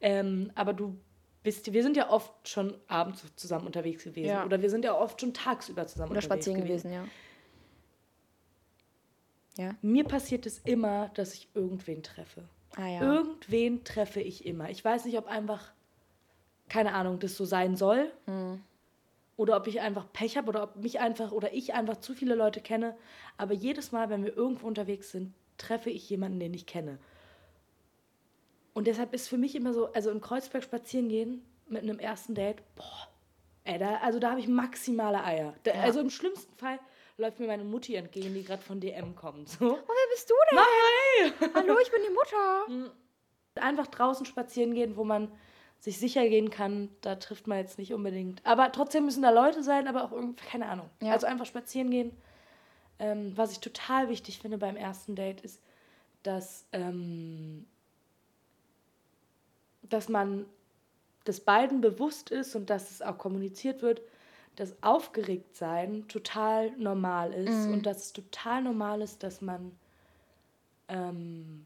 [0.01, 0.97] ähm, aber du
[1.43, 4.45] bist, wir sind ja oft schon abends zusammen unterwegs gewesen Ja.
[4.45, 7.05] oder wir sind ja oft schon tagsüber zusammen Oder unterwegs spazieren gewesen, ja.
[9.57, 9.75] Ja?
[9.81, 12.43] Mir passiert es immer, dass ich irgendwen treffe.
[12.75, 13.01] Ah ja.
[13.01, 14.69] Irgendwen treffe ich immer.
[14.71, 15.71] Ich weiß nicht, ob einfach,
[16.69, 18.11] keine Ahnung, das so sein soll.
[18.25, 18.61] Hm.
[19.35, 22.35] Oder ob ich einfach Pech habe oder ob mich einfach oder ich einfach zu viele
[22.35, 22.95] Leute kenne.
[23.37, 26.99] Aber jedes Mal, wenn wir irgendwo unterwegs sind, treffe ich jemanden, den ich kenne.
[28.73, 32.35] Und deshalb ist für mich immer so, also in Kreuzberg spazieren gehen mit einem ersten
[32.35, 33.07] Date, boah,
[33.63, 35.53] ey, da, also da habe ich maximale Eier.
[35.63, 36.79] Da, Also im schlimmsten Fall
[37.17, 39.49] läuft mir meine Mutti entgegen, die gerade von DM kommt.
[39.49, 39.73] So.
[39.73, 40.59] Oh, wer bist du denn?
[40.59, 41.51] Nein!
[41.53, 42.91] Hallo, ich bin die Mutter.
[43.55, 45.31] einfach draußen spazieren gehen, wo man
[45.83, 48.39] sich sicher gehen kann, da trifft man jetzt nicht unbedingt.
[48.45, 50.89] Aber trotzdem müssen da Leute sein, aber auch irgendwie, keine Ahnung.
[51.01, 51.11] Ja.
[51.11, 52.11] Also einfach spazieren gehen.
[52.99, 55.61] Ähm, was ich total wichtig finde beim ersten Date ist,
[56.23, 57.65] dass, ähm,
[59.81, 60.45] dass man
[61.25, 64.01] das beiden bewusst ist und dass es auch kommuniziert wird,
[64.55, 69.73] dass aufgeregt sein total normal ist und dass es total normal ist, dass man
[70.87, 71.65] ähm,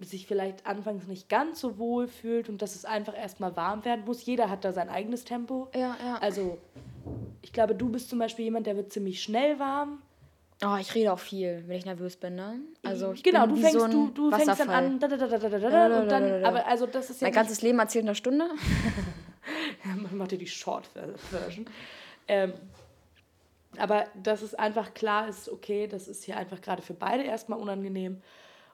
[0.00, 4.04] sich vielleicht anfangs nicht ganz so wohl fühlt und dass es einfach erstmal warm werden
[4.04, 4.24] muss.
[4.24, 5.68] Jeder hat da sein eigenes Tempo.
[5.74, 6.18] Ja, ja.
[6.20, 6.58] Also,
[7.42, 10.02] ich glaube, du bist zum Beispiel jemand, der wird ziemlich schnell warm.
[10.62, 12.60] Oh, ich rede auch viel, wenn ich nervös bin, ne?
[12.82, 15.26] Also ich genau, bin du fängst, so du, du fängst dann an, da, da, da,
[15.26, 18.02] da, da, da, da, und dann, aber also das ist ja Mein ganzes Leben erzählt
[18.02, 18.46] in einer Stunde.
[19.84, 21.64] Man macht ja die Short-Version.
[22.28, 22.52] Ähm,
[23.78, 27.58] aber dass es einfach klar ist, okay, das ist hier einfach gerade für beide erstmal
[27.58, 28.20] unangenehm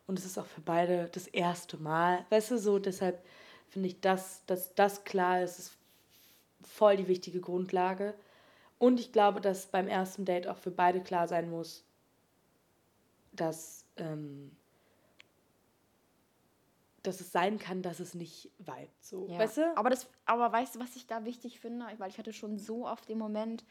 [0.06, 2.24] und es ist auch für beide das erste Mal.
[2.30, 3.24] Weißt du, so deshalb
[3.68, 5.76] finde ich, das, dass das klar ist, ist
[6.62, 8.14] voll die wichtige Grundlage.
[8.78, 11.84] Und ich glaube, dass beim ersten Date auch für beide klar sein muss,
[13.32, 14.54] dass, ähm,
[17.02, 18.90] dass es sein kann, dass es nicht vibet.
[19.00, 19.38] So, Ja.
[19.38, 19.76] weißt du?
[19.76, 21.86] Aber, das, aber weißt du, was ich da wichtig finde?
[21.98, 23.64] Weil ich hatte schon so oft den Moment,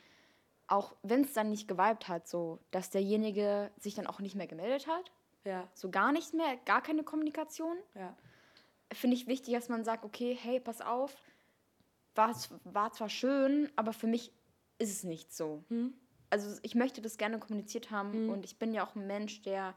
[0.67, 4.47] auch wenn es dann nicht geweibt hat, so, dass derjenige sich dann auch nicht mehr
[4.47, 5.11] gemeldet hat.
[5.45, 5.69] Ja.
[5.73, 7.77] So gar nichts mehr, gar keine Kommunikation.
[7.93, 8.15] Ja.
[8.91, 11.15] Finde ich wichtig, dass man sagt, okay, hey, pass auf,
[12.15, 14.31] war, war zwar schön, aber für mich
[14.77, 15.63] ist es nicht so.
[15.69, 15.93] Hm.
[16.29, 19.75] Also ich möchte das gerne kommuniziert haben und ich bin ja auch ein Mensch, der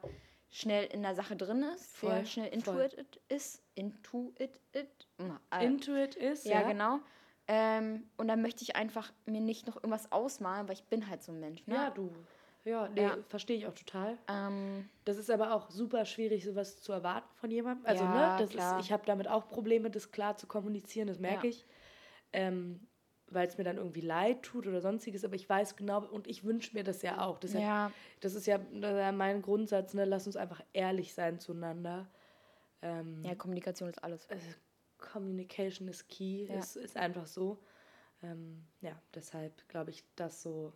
[0.51, 5.07] schnell in der Sache drin ist, Voll, der schnell it ist, into it, it,
[5.51, 6.69] äh, Intuit ist, ja, ja.
[6.69, 7.01] genau.
[7.47, 11.23] Ähm, und dann möchte ich einfach mir nicht noch irgendwas ausmalen, weil ich bin halt
[11.23, 11.67] so ein Mensch.
[11.67, 11.75] Ne?
[11.75, 12.13] Ja, du.
[12.69, 13.17] Ja, nee, Ja.
[13.29, 14.19] verstehe ich auch total.
[14.29, 17.87] Ähm, Das ist aber auch super schwierig, sowas zu erwarten von jemandem.
[17.87, 18.79] Also, Ja, ne, das klar.
[18.79, 21.51] ist, ich habe damit auch Probleme, das klar zu kommunizieren, das merke Ja.
[21.51, 21.67] ich.
[22.33, 22.87] Ähm,
[23.31, 26.45] weil es mir dann irgendwie leid tut oder sonstiges, aber ich weiß genau, und ich
[26.45, 27.39] wünsche mir das ja auch.
[27.39, 27.93] Deshalb, Ja.
[28.21, 30.05] Das ist ja, das ist ja mein Grundsatz, ne?
[30.07, 32.09] lass uns einfach ehrlich sein zueinander.
[32.83, 34.29] Ähm, ja, Kommunikation ist alles.
[34.31, 34.47] also
[34.99, 36.55] Communication is key, Ja.
[36.59, 37.59] ist, ist einfach so.
[38.23, 40.73] Ähm, ja, deshalb glaube ich, dass so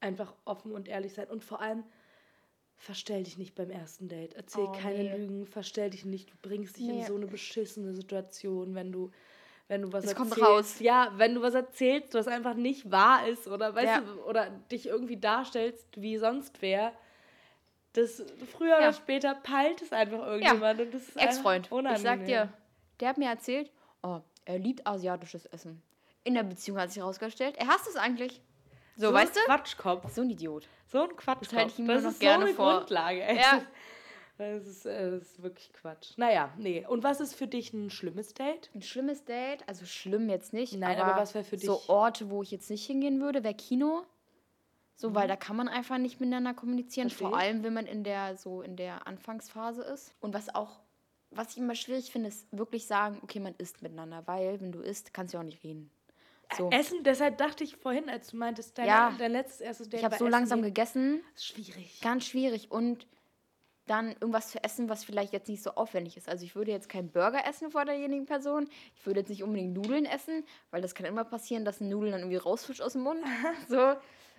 [0.00, 1.84] einfach offen und ehrlich sein und vor allem
[2.76, 4.34] verstell dich nicht beim ersten Date.
[4.34, 5.16] Erzähl Oh, keine nee.
[5.16, 6.30] Lügen, verstell dich nicht.
[6.30, 7.04] Du bringst dich in Nee.
[7.06, 9.10] so eine beschissene Situation, wenn du
[9.68, 10.48] wenn du was Es kommt erzählst.
[10.48, 10.78] raus.
[10.78, 14.00] Ja, wenn du was erzählst, was einfach nicht wahr ist oder weißt Ja.
[14.00, 16.92] du, oder dich irgendwie darstellst, wie sonst wer.
[17.94, 18.78] Das früher Ja.
[18.78, 21.68] oder später peilt es einfach irgendjemand und das ist Ex-Freund.
[21.94, 22.52] Ich sag dir,
[23.00, 23.72] der hat mir erzählt,
[24.04, 25.82] oh, er liebt asiatisches Essen.
[26.22, 28.40] In der Beziehung hat sich herausgestellt, er hasst es eigentlich.
[28.96, 29.52] So, So weißt ein du?
[29.54, 30.10] Quatschkopf.
[30.14, 30.68] So ein Idiot.
[30.86, 31.52] So ein Quatschkopf.
[31.56, 32.76] halte ich ihm nur noch ist gerne so eine vor.
[32.78, 33.22] Grundlage.
[33.22, 33.36] Ey.
[33.38, 33.62] Ja.
[34.38, 36.10] Das ist, äh, das ist wirklich Quatsch.
[36.18, 36.84] Naja, nee.
[36.86, 38.68] Und was ist für dich ein schlimmes Date?
[38.74, 40.74] Ein schlimmes Date, also schlimm jetzt nicht.
[40.74, 43.54] Nein, aber was wär für So dich- Orte, wo ich jetzt nicht hingehen würde, wäre
[43.54, 44.04] Kino.
[44.94, 47.06] So, weil da kann man einfach nicht miteinander kommunizieren.
[47.06, 47.12] Mhm.
[47.12, 50.12] Versteh Vor allem, wenn man in der, so in der Anfangsphase ist.
[50.20, 50.80] Und was auch,
[51.30, 54.22] was ich immer schwierig finde, ist wirklich sagen, okay, man isst miteinander.
[54.26, 55.90] Weil, wenn du isst, kannst du auch nicht reden.
[56.56, 56.70] So.
[56.70, 59.12] Essen, deshalb dachte ich vorhin, als du meintest, dein, Ja.
[59.18, 60.66] dein letztes erstes Date Ich habe so Essen langsam gehen.
[60.74, 61.20] gegessen.
[61.34, 62.00] Das ist schwierig.
[62.02, 62.70] Ganz schwierig.
[62.70, 63.06] Und
[63.86, 66.28] dann irgendwas zu essen, was vielleicht jetzt nicht so aufwendig ist.
[66.28, 68.68] Also ich würde jetzt keinen Burger essen vor derjenigen Person.
[68.96, 72.12] Ich würde jetzt nicht unbedingt Nudeln essen, weil das kann immer passieren, dass ein Nudeln
[72.12, 73.20] dann irgendwie rausfischt aus dem Mund.
[73.68, 73.94] So.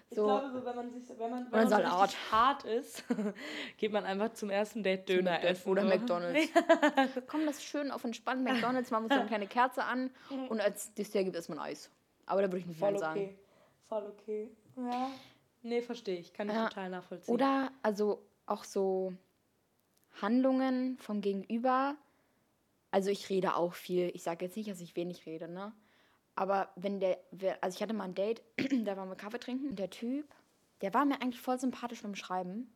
[0.10, 0.24] Ich so.
[0.24, 3.04] glaube, so, wenn man sich, wenn man, wenn man so hart ist,
[3.78, 5.70] geht man einfach zum ersten Date Döner essen.
[5.70, 5.88] Oder so.
[5.89, 6.50] McDonalds.
[7.28, 10.10] Komm, das ist schön auf entspannt McDonalds, machen wir so eine kleine Kerze an
[10.50, 11.91] und als Dessert gibt es mal Eis.
[12.26, 13.20] Aber da würde ich nicht Voll Nein sagen.
[13.22, 13.38] okay.
[13.89, 14.52] Voll okay.
[14.78, 15.10] Ja.
[15.63, 16.34] Nee, verstehe ich.
[16.34, 16.70] Kann ich Ja.
[16.70, 17.34] total nachvollziehen.
[17.34, 19.13] Oder also auch so
[20.22, 21.96] Handlungen vom Gegenüber.
[22.91, 24.10] Also ich rede auch viel.
[24.13, 25.74] Ich sage jetzt nicht, dass ich wenig rede, ne?
[26.38, 27.17] Aber wenn der,
[27.62, 28.43] also ich hatte mal ein Date,
[28.86, 30.28] da waren wir Kaffee trinken und der Typ,
[30.82, 32.71] der war mir eigentlich voll sympathisch beim Schreiben.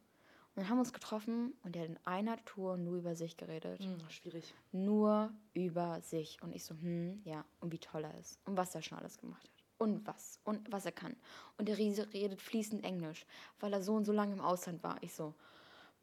[0.54, 3.38] Und dann haben wir uns getroffen und der hat in einer Tour nur über sich
[3.38, 3.80] geredet.
[3.80, 4.54] Hm, schwierig.
[4.72, 6.42] Nur über sich.
[6.42, 8.40] Und ich so, hm, ja, und wie toll er ist.
[8.46, 9.64] Und was er schon alles gemacht hat.
[9.78, 10.40] Und was.
[10.44, 11.16] Und was er kann.
[11.60, 13.28] Und der Riese redet fließend Englisch,
[13.60, 14.98] weil er so und so lange im Ausland war.
[15.02, 15.36] Ich so,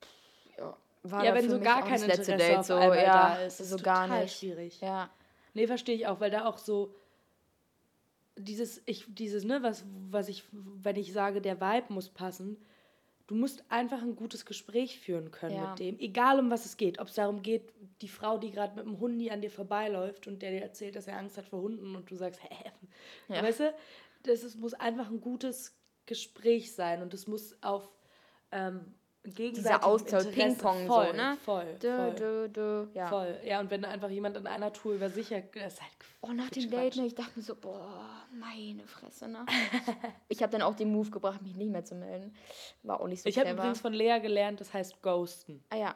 [0.00, 0.76] pff, ja.
[1.02, 3.58] War Ja, wenn für so mich gar kein letzte Date auf so, ja, da ist.
[3.60, 4.38] Das so ist gar nicht.
[4.38, 4.80] schwierig.
[4.80, 5.10] Ja,
[5.54, 6.94] Nee, verstehe ich auch, weil da auch so
[8.38, 12.56] dieses, ich, dieses, ne, was, was ich, wenn ich sage, der Vibe muss passen,
[13.26, 15.70] du musst einfach ein gutes Gespräch führen können Ja.
[15.70, 16.98] mit dem, egal um was es geht.
[16.98, 20.40] Ob es darum geht, die Frau, die gerade mit dem Hundi an dir vorbeiläuft und
[20.42, 22.70] der dir erzählt, dass er Angst hat vor Hunden und du sagst, hä?
[23.28, 23.42] Ja.
[23.42, 23.74] Weißt du,
[24.22, 27.92] das ist, muss einfach ein gutes Gespräch sein und es muss auf
[28.50, 31.36] ähm, gegenseitigem Austausch, Ping-Pong so, ne?
[31.44, 32.14] Voll, Dö, voll.
[32.14, 33.06] dö, dö, ja.
[33.08, 36.32] Voll, ja, und wenn einfach jemand in einer Tour über sich, das ist halt Oh,
[36.32, 36.68] nach dem.
[36.68, 39.46] Date, ne, ich dachte mir so, boah, meine Fresse, ne?
[40.28, 42.34] ich habe dann auch den Move gebracht, mich nicht mehr zu melden.
[42.82, 45.62] War auch nicht so Ich habe übrigens von Lea gelernt, das heißt ghosten.
[45.70, 45.94] Ah ja,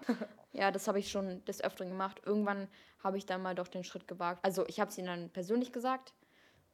[0.53, 2.23] ja, das habe ich schon des Öfteren gemacht.
[2.25, 2.69] Irgendwann
[3.03, 4.45] habe ich dann mal doch den Schritt gewagt.
[4.45, 6.15] Also ich habe es ihm dann persönlich gesagt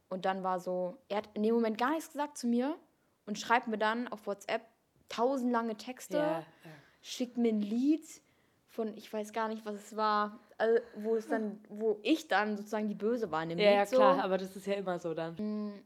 [0.09, 2.77] und dann war so, er hat in dem Moment gar nichts gesagt zu mir
[3.25, 4.61] und schreibt mir dann auf WhatsApp
[5.09, 6.45] tausendlange Texte, Ja, ja.
[7.01, 8.05] schickt mir ein Lied
[8.67, 12.55] von, ich weiß gar nicht, was es war, also, wo es dann, wo ich dann
[12.57, 13.75] sozusagen die Böse war in dem Ja, Lied.
[13.75, 13.95] ja, so.
[13.95, 15.83] klar, aber das ist ja immer so dann.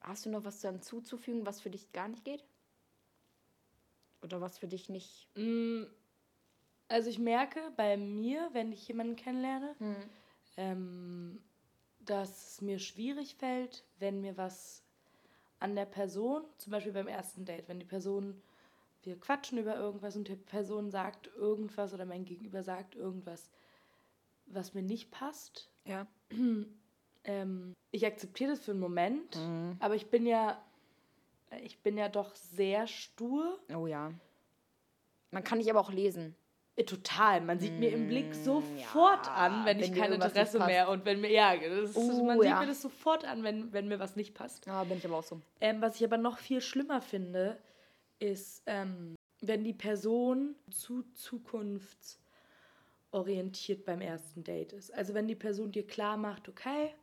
[0.00, 2.44] Hast du noch was dann zuzufügen, was für dich gar nicht geht?
[4.22, 5.28] Oder was für dich nicht.
[6.88, 9.96] Also ich merke bei mir, wenn ich jemanden kennenlerne, Hm.
[10.56, 11.42] ähm,
[12.00, 14.84] dass es mir schwierig fällt, wenn mir was
[15.58, 18.40] an der Person, zum Beispiel beim ersten Date, wenn die Person,
[19.02, 23.50] wir quatschen über irgendwas und die Person sagt irgendwas oder mein Gegenüber sagt irgendwas,
[24.46, 26.06] was mir nicht passt, Ja.
[27.24, 29.76] ähm, ich akzeptiere das für einen Moment, Mhm.
[29.78, 30.60] aber ich bin ja,
[31.62, 33.58] ich bin ja doch sehr stur.
[33.74, 34.12] Oh ja.
[35.30, 36.34] Man kann dich aber auch lesen.
[36.84, 40.90] Total, man sieht mir im Blick sofort an, wenn, ich wenn dir kein Interesse mehr
[40.90, 42.60] und wenn mir, ja, ist, Uh, man sieht ja.
[42.60, 44.66] mir das sofort an, wenn, wenn mir was nicht passt.
[44.66, 45.40] Ja, bin ich aber auch so.
[45.62, 47.56] Ähm, was ich aber noch viel schlimmer finde,
[48.18, 54.92] ist, ähm, wenn die Person zu zukunftsorientiert beim ersten Date ist.
[54.92, 56.94] Also wenn die Person dir klar macht, okay,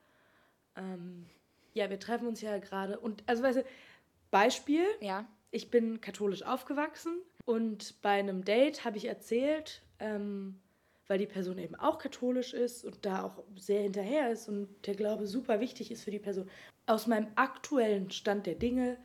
[0.76, 1.26] ähm,
[1.74, 3.66] ja, wir treffen uns ja gerade und also weißt du,
[4.30, 5.26] Beispiel, Ja.
[5.50, 10.60] ich bin katholisch aufgewachsen und bei einem Date habe ich erzählt, ähm,
[11.08, 14.96] weil die Person eben auch katholisch ist und da auch sehr hinterher ist und der
[14.96, 16.50] Glaube super wichtig ist für die Person,
[16.86, 18.98] aus meinem aktuellen Stand der Dinge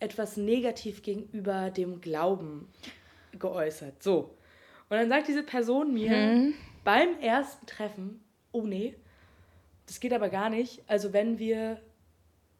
[0.00, 2.68] etwas negativ gegenüber dem Glauben
[3.38, 4.02] geäußert.
[4.02, 4.36] So.
[4.88, 6.52] Und dann sagt diese Person mir
[6.84, 8.94] beim ersten Treffen, oh nee,
[9.86, 10.82] das geht aber gar nicht.
[10.86, 11.80] Also wenn wir,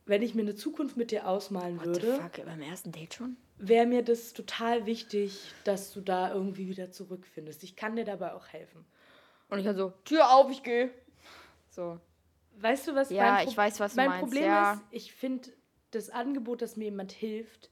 [0.07, 3.15] wenn ich mir eine Zukunft mit dir ausmalen What the würde, fuck, beim ersten Date
[3.15, 3.37] schon?
[3.63, 7.63] Wäre mir das total wichtig, dass du da irgendwie wieder zurückfindest.
[7.63, 8.85] Ich kann dir dabei auch helfen.
[9.49, 10.91] Und ich dann so, Tür auf, ich gehe.
[11.71, 12.01] So.
[12.59, 14.73] Weißt du, was Ja, mein ich weiß, was mein meinst, Problem ja.
[14.75, 14.83] ist?
[14.91, 15.51] Ich finde
[15.93, 17.71] das Angebot, dass mir jemand hilft,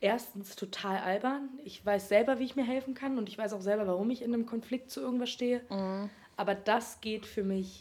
[0.00, 1.48] erstens total albern.
[1.64, 4.22] Ich weiß selber, wie ich mir helfen kann und ich weiß auch selber, warum ich
[4.22, 5.62] in einem Konflikt zu irgendwas stehe.
[5.68, 6.10] Mhm.
[6.36, 7.80] Aber das geht für mich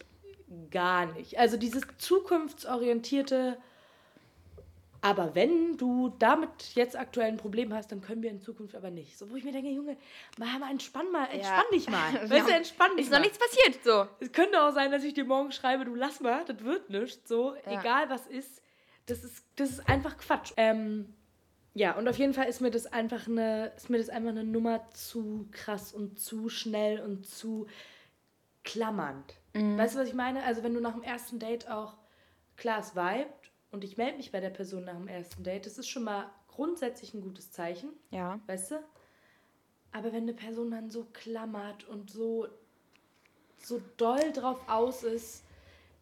[0.72, 1.38] gar nicht.
[1.38, 3.58] Also dieses zukunftsorientierte,
[5.04, 8.92] aber wenn du damit jetzt aktuell ein Problem hast, dann können wir in Zukunft aber
[8.92, 9.18] nicht.
[9.18, 9.98] So, wo ich mir denke, Junge,
[10.38, 12.14] mal, mal entspann mal, entspann dich mal.
[12.30, 13.18] Weißt du, entspann dich Ist mal.
[13.18, 14.08] noch nichts passiert, so.
[14.20, 17.28] Es könnte auch sein, dass ich dir morgen schreibe, du lass mal, das wird nichts.
[17.28, 17.80] So, Ja.
[17.80, 18.62] egal was ist,
[19.08, 20.54] das ist, das ist einfach Quatsch.
[20.58, 21.14] Ähm,
[21.74, 24.44] ja, und auf jeden Fall ist mir das einfach eine, ist mir das einfach eine
[24.44, 27.66] Nummer zu krass und zu schnell und zu
[28.64, 29.34] klammernd.
[29.54, 30.44] Weißt du, was ich meine?
[30.44, 31.98] Also wenn du nach dem ersten Date auch,
[32.56, 33.28] klar, es vibet
[33.72, 36.30] und ich melde mich bei der Person nach dem ersten Date, das ist schon mal
[36.48, 37.90] grundsätzlich ein gutes Zeichen.
[38.12, 38.40] Ja.
[38.48, 38.84] Weißt du?
[39.94, 42.48] Aber wenn eine Person dann so klammert und so,
[43.58, 45.44] so doll drauf aus ist,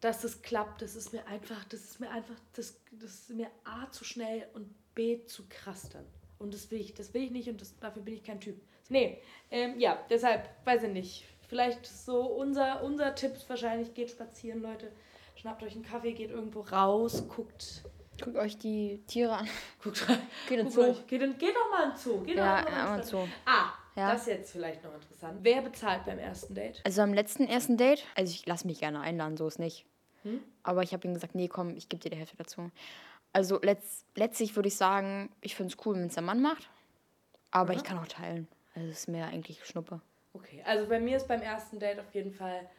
[0.02, 3.50] dass es klappt, das ist mir einfach, das ist mir einfach, das, das ist mir
[3.64, 6.06] A zu schnell und B zu krass dann.
[6.38, 8.60] Und das will ich, das will ich nicht und das, dafür bin ich kein Typ.
[8.88, 11.26] Nee, ähm, ja, deshalb, weiß ich nicht.
[11.48, 14.92] Vielleicht so unser, unser Tipp wahrscheinlich, geht spazieren, Leute.
[15.40, 17.84] Schnappt euch einen Kaffee, geht irgendwo raus, guckt,
[18.22, 19.48] Guckt euch die Tiere an.
[19.82, 20.06] guckt,
[20.50, 20.82] Geht guckt Zoo.
[20.82, 22.20] euch, geht, in, geht doch mal in den Zoo.
[22.22, 23.28] Geht Ja, doch mal ja, in Zoo.
[23.46, 24.12] Ah, Ja.
[24.12, 25.40] das ist jetzt vielleicht noch interessant.
[25.42, 26.82] Wer bezahlt beim ersten Date?
[26.84, 29.86] Also am letzten ersten Date, also ich lasse mich gerne einladen, so ist nicht.
[30.24, 30.44] Hm?
[30.64, 32.70] Aber ich habe ihm gesagt, nee, komm, ich gebe dir die Hälfte dazu.
[33.32, 36.70] Also letzt, letztlich würde ich sagen, ich finde es cool, wenn es der Mann macht.
[37.52, 38.50] Aber ich kann auch teilen.
[38.76, 40.02] Also es ist mir eigentlich Schnuppe.
[40.34, 42.70] Okay, also bei mir ist beim ersten Date auf jeden Fall.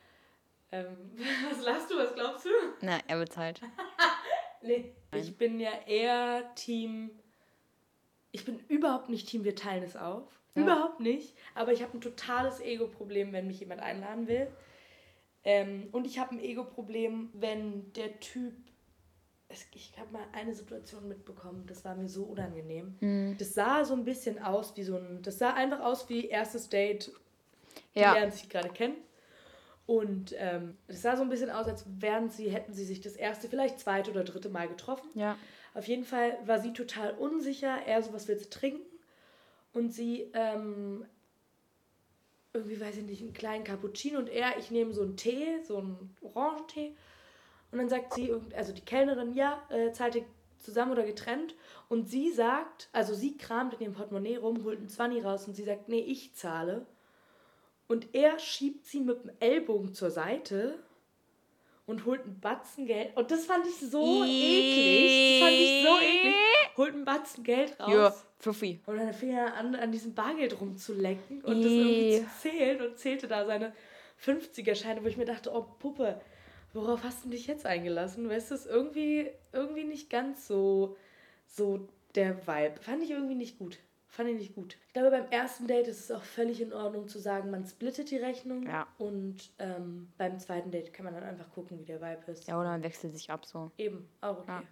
[0.72, 0.96] Ähm,
[1.50, 1.96] was lachst du?
[1.96, 2.50] Was glaubst du?
[2.80, 3.61] Na, er bezahlt.
[4.62, 4.92] Nee.
[5.14, 7.11] Ich bin ja eher Team.
[8.30, 10.38] Ich bin überhaupt nicht Team, wir teilen es auf.
[10.54, 10.62] Ja.
[10.62, 11.35] Überhaupt nicht.
[11.54, 14.48] Aber ich habe ein totales Ego-Problem, wenn mich jemand einladen will.
[15.44, 18.52] Ähm, und ich habe ein Ego-Problem, wenn der Typ.
[19.48, 23.35] Es, ich habe mal eine Situation mitbekommen, das war mir so unangenehm.
[23.38, 25.22] Das sah so ein bisschen aus wie so ein.
[25.22, 27.11] Das sah einfach aus wie erstes Date.
[27.94, 28.12] Die Ja.
[28.12, 28.96] lernen sich gerade kennen.
[29.90, 33.16] Und ähm, es sah so ein bisschen aus, als wären sie, hätten sie sich das
[33.16, 35.11] erste, vielleicht zweite oder dritte Mal getroffen.
[35.14, 35.37] Ja.
[35.74, 37.76] Auf jeden Fall war sie total unsicher.
[37.87, 38.87] Er so, was willst du trinken?
[39.72, 41.05] Und sie, ähm,
[42.53, 45.79] irgendwie weiß ich nicht, einen kleinen Cappuccino und er, ich nehme so einen Tee, so
[45.79, 46.94] einen Orangentee.
[47.72, 50.24] Und dann sagt sie, also die Kellnerin, ja, äh, zahlt ihr
[50.59, 51.57] zusammen oder getrennt?
[51.88, 55.55] Und sie sagt, also sie kramt in ihrem Portemonnaie rum, holt einen Zwanni raus und
[55.55, 56.87] sie sagt, nee, ich zahle.
[57.90, 60.79] Und er schiebt sie mit dem Ellbogen zur Seite
[61.87, 63.16] und holt einen Batzen Geld.
[63.16, 65.40] Und das fand ich so eklig.
[65.40, 66.35] Das fand ich so eklig.
[66.76, 67.92] Holt einen Batzen Geld raus.
[67.92, 68.79] Ja, Pfuffi.
[68.87, 72.96] Und dann fing er an, an diesem Bargeld rumzulecken und das irgendwie zu zählen und
[72.96, 73.72] zählte da seine
[74.24, 76.20] 50er-Scheine, wo ich mir dachte, oh Puppe,
[76.72, 78.29] worauf hast du dich jetzt eingelassen?
[78.29, 80.96] Weißt du, es ist irgendwie, irgendwie nicht ganz so,
[81.48, 82.81] so der Vibe.
[82.83, 83.81] Fand ich irgendwie nicht gut.
[84.11, 84.77] Fand ich nicht gut.
[84.88, 88.11] Ich glaube, beim ersten Date ist es auch völlig in Ordnung zu sagen, man splittet
[88.11, 88.64] die Rechnung.
[88.66, 88.88] Ja.
[88.99, 92.49] Und ähm, beim zweiten Date kann man dann einfach gucken, wie der Vibe ist.
[92.49, 93.70] Ja, oder man wechselt sich ab so.
[93.79, 94.49] Eben, auch okay.
[94.49, 94.62] Ja.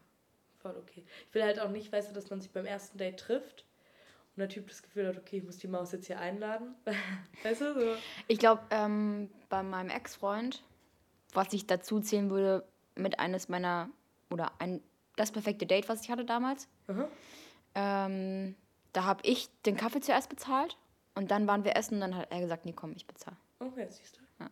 [0.61, 1.05] Voll okay.
[1.29, 3.65] Ich will halt auch nicht, weißt du, dass man sich beim ersten Date trifft
[4.35, 6.75] und der Typ das Gefühl hat, okay, ich muss die Maus jetzt hier einladen.
[7.45, 7.95] weißt du, so.
[8.27, 10.65] Ich glaube, ähm, bei meinem Ex-Freund,
[11.33, 13.89] was ich dazu zählen würde, mit eines meiner,
[14.31, 14.83] oder ein,
[15.15, 17.09] das perfekte Date, was ich hatte damals, Aha.
[17.77, 18.57] ähm,
[18.99, 20.77] da habe ich den Kaffee zuerst bezahlt
[21.15, 23.37] und dann waren wir essen und dann hat er gesagt, nee, komm, ich bezahle.
[23.61, 24.21] Okay, siehst du.
[24.41, 24.51] Ja.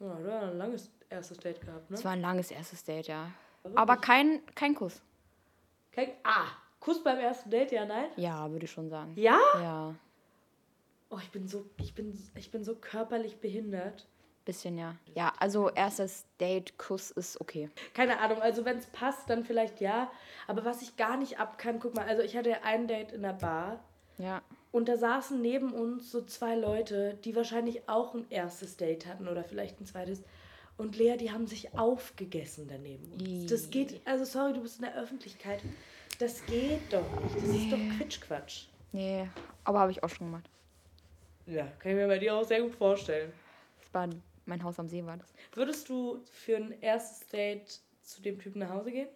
[0.00, 1.96] Ja, du hast ein langes erstes Date gehabt, ne?
[1.96, 3.30] Es war ein langes erstes Date, ja.
[3.62, 3.78] Wirklich?
[3.78, 5.00] Aber kein, kein Kuss.
[5.92, 6.46] Kein, ah,
[6.80, 8.08] Kuss beim ersten Date, ja, nein?
[8.16, 9.12] Ja, würde ich schon sagen.
[9.16, 9.38] Ja?
[9.62, 9.94] Ja,
[11.08, 14.08] Oh, ich bin so, ich bin, ich bin so körperlich behindert.
[14.46, 14.96] Bisschen ja.
[15.14, 17.68] Ja, also erstes Date, Kuss ist okay.
[17.92, 20.10] Keine Ahnung, also wenn es passt, dann vielleicht ja.
[20.46, 23.22] Aber was ich gar nicht ab kann, guck mal, also ich hatte ein Date in
[23.22, 23.80] der Bar
[24.16, 24.40] Ja.
[24.72, 29.28] Und da saßen neben uns so zwei Leute, die wahrscheinlich auch ein erstes Date hatten
[29.28, 30.22] oder vielleicht ein zweites.
[30.76, 33.50] Und Lea, die haben sich aufgegessen daneben uns.
[33.50, 35.60] Das geht, also sorry, du bist in der Öffentlichkeit.
[36.18, 37.36] Das geht doch nicht.
[37.36, 38.66] Das ist doch Quitschquatsch.
[38.92, 39.28] Nee,
[39.64, 40.48] aber habe ich auch schon gemacht.
[41.46, 43.32] Ja, kann ich mir bei dir auch sehr gut vorstellen.
[43.92, 44.08] War
[44.46, 45.32] mein Haus am See, war das.
[45.52, 49.08] Würdest du für ein erstes Date zu dem Typen nach Hause gehen?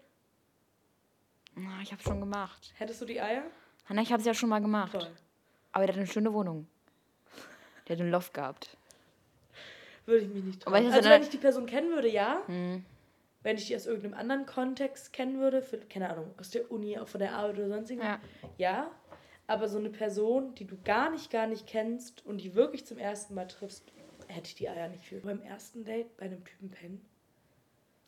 [1.54, 2.72] Na, ich habe schon gemacht.
[2.76, 3.42] Hättest du die Eier?
[3.88, 4.92] Hanna, ich habe es ja schon mal gemacht.
[4.92, 5.10] Toll.
[5.72, 6.66] Aber der hat eine schöne Wohnung.
[7.88, 8.76] Der hat einen Loft gehabt.
[10.06, 10.92] Würde ich mich nicht Aber trauen.
[10.92, 12.42] Also so wenn ich die Person kennen würde, ja.
[12.46, 12.84] Hm.
[13.42, 16.98] Wenn ich die aus irgendeinem anderen Kontext kennen würde, für, keine Ahnung, aus der Uni,
[16.98, 18.18] auch von der Arbeit oder sonst irgendwas,
[18.58, 18.74] Ja.
[18.74, 18.90] ja.
[19.46, 22.98] Aber so eine Person, die du gar nicht, gar nicht kennst und die wirklich zum
[22.98, 23.90] ersten Mal triffst,
[24.30, 25.20] hätte ich die Eier nicht für.
[25.20, 27.04] Beim ersten Date bei einem Typen pennen.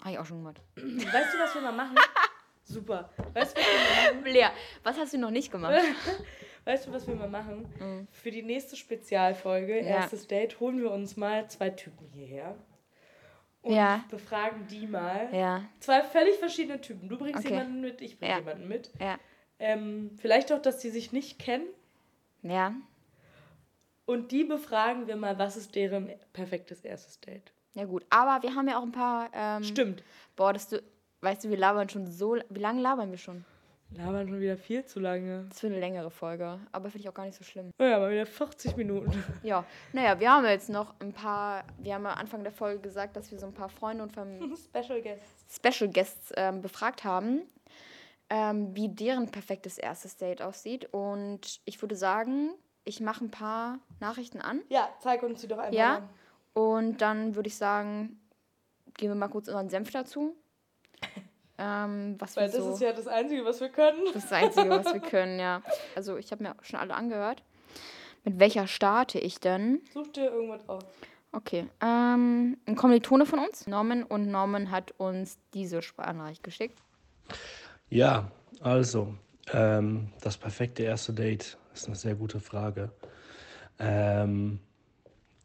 [0.00, 0.60] Habe ich auch schon gemacht.
[0.76, 1.96] Weißt du, was wir mal machen?
[2.64, 3.10] Super.
[3.34, 4.32] Weißt du, was wir mal machen?
[4.32, 4.46] Lea,
[4.82, 5.74] was hast du noch nicht gemacht?
[6.64, 7.66] Weißt du, was wir mal machen?
[7.80, 8.06] Mhm.
[8.12, 9.86] Für die nächste Spezialfolge, Ja.
[10.02, 12.56] erstes Date, holen wir uns mal zwei Typen hierher.
[13.62, 14.04] Und Ja.
[14.10, 15.28] befragen die mal.
[15.32, 17.08] Ja, Zwei völlig verschiedene Typen.
[17.08, 17.50] Du bringst Okay.
[17.54, 18.90] jemanden mit, ich bringe jemanden mit.
[19.00, 19.18] ja,
[19.58, 21.66] Ähm, vielleicht auch, dass die sich nicht kennen.
[22.42, 22.74] ja.
[24.04, 27.52] Und die befragen wir mal, was ist deren perfektes erstes Date.
[27.74, 29.30] Ja gut, aber wir haben ja auch ein paar.
[29.32, 30.02] Ähm, Stimmt.
[30.36, 30.82] Boah, dass du,
[31.20, 32.36] weißt du, wir labern schon so.
[32.50, 33.44] Wie lange labern wir schon?
[33.96, 35.44] Labern schon wieder viel zu lange.
[35.44, 37.70] Das ist für eine längere Folge, aber finde ich auch gar nicht so schlimm.
[37.78, 39.22] Ja, mal wieder 40 Minuten.
[39.42, 41.64] Ja, naja, wir haben jetzt noch ein paar.
[41.78, 44.12] Wir haben am Anfang der Folge gesagt, dass wir so ein paar Freunde und
[44.58, 45.22] Special Guest.
[45.48, 47.42] Special Guests ähm, befragt haben,
[48.30, 50.88] ähm, wie deren perfektes erstes Date aussieht.
[50.92, 52.50] Und ich würde sagen,
[52.84, 54.60] ich mache ein paar Nachrichten an.
[54.68, 56.00] Ja, zeig uns die doch einfach Ja.
[56.00, 56.08] mal.
[56.54, 58.20] Und dann würde ich sagen,
[58.98, 60.34] geben wir mal kurz unseren Senf dazu.
[61.58, 63.98] Ähm, was Weil wir das so, ist ja das Einzige, was wir können.
[64.06, 65.62] das ist das Einzige, was wir können, ja.
[65.94, 67.42] Also ich habe mir schon alle angehört.
[68.24, 69.80] Mit welcher starte ich denn?
[69.92, 70.82] Such dir irgendwas aus.
[71.30, 71.68] Okay.
[71.80, 76.78] Ähm, ein Kommilitone von uns, Norman, und Norman hat uns diese Sprachnachricht geschickt.
[77.90, 79.14] Ja, also,
[79.52, 82.92] ähm, das perfekte erste Date ist eine sehr gute Frage.
[83.78, 84.60] Ähm,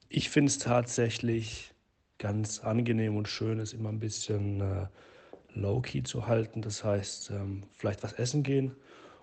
[0.09, 1.73] ich finde es tatsächlich
[2.17, 4.87] ganz angenehm und schön, es immer ein bisschen äh,
[5.53, 6.61] low-key zu halten.
[6.61, 8.75] Das heißt, ähm, vielleicht was essen gehen.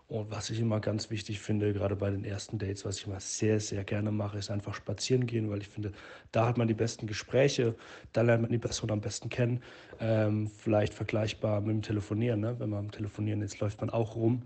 [0.07, 3.21] Und was ich immer ganz wichtig finde, gerade bei den ersten Dates, was ich immer
[3.21, 5.93] sehr, sehr gerne mache, ist einfach spazieren gehen, weil ich finde,
[6.31, 7.75] da hat man die besten Gespräche,
[8.13, 9.63] da lernt man die Person am besten kennen.
[10.01, 12.55] Ähm, vielleicht vergleichbar mit dem Telefonieren, ne?
[12.59, 14.43] wenn man am Telefonieren ist, läuft man auch rum.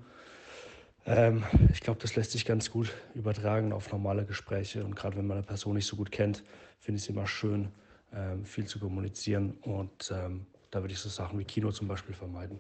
[1.06, 4.84] Ähm, ich glaube, das lässt sich ganz gut übertragen auf normale Gespräche.
[4.84, 6.44] Und gerade wenn man eine Person nicht so gut kennt,
[6.78, 7.72] finde ich es immer schön,
[8.12, 9.52] ähm, viel zu kommunizieren.
[9.62, 12.58] Und ähm, da würde ich so Sachen wie Kino zum Beispiel vermeiden.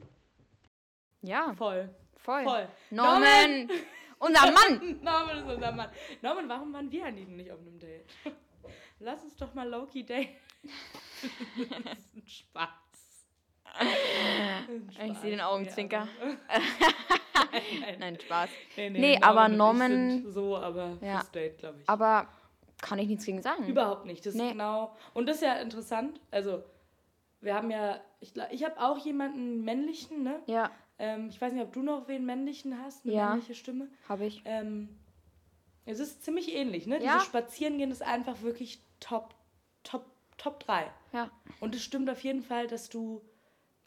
[1.22, 1.90] Ja, Voll.
[2.16, 2.44] voll.
[2.44, 2.68] Voll.
[2.90, 3.68] Norman!
[4.18, 4.98] Unser Mann!
[5.02, 5.90] Norman ist unser Mann.
[6.22, 8.04] Norman, warum waren wir eigentlich nicht auf einem Date?
[8.98, 10.28] Lass uns doch mal Loki daten.
[11.84, 12.87] das ist ein Spaß.
[15.06, 16.08] Ich sehe den Augenzwinker.
[16.48, 18.50] Nein, Nein, Spaß.
[18.76, 21.18] nee, Nee, aber ich Norman- sind So, aber Ja.
[21.18, 21.88] fürs Date, glaube ich.
[21.88, 22.28] Aber
[22.80, 23.66] kann ich nichts gegen sagen.
[23.66, 24.24] Überhaupt nicht.
[24.26, 24.46] Das Nee.
[24.46, 24.94] ist genau.
[25.14, 26.20] Und das ist ja interessant.
[26.30, 26.62] Also,
[27.40, 28.00] wir haben ja.
[28.20, 30.40] Ich, ich habe auch jemanden männlichen, ne?
[30.46, 33.28] Ja, Ähm, ich weiß nicht, ob du noch wen männlichen hast, eine Ja.
[33.30, 33.86] männliche Stimme.
[34.08, 34.42] habe ich.
[34.44, 34.88] Ähm,
[35.86, 36.96] es ist ziemlich ähnlich, ne?
[37.02, 37.12] Ja.
[37.14, 39.34] Dieses Spazierengehen ist einfach wirklich top,
[39.84, 40.04] top,
[40.36, 40.90] top 3.
[41.12, 41.30] Ja.
[41.60, 43.22] Und es stimmt auf jeden Fall, dass du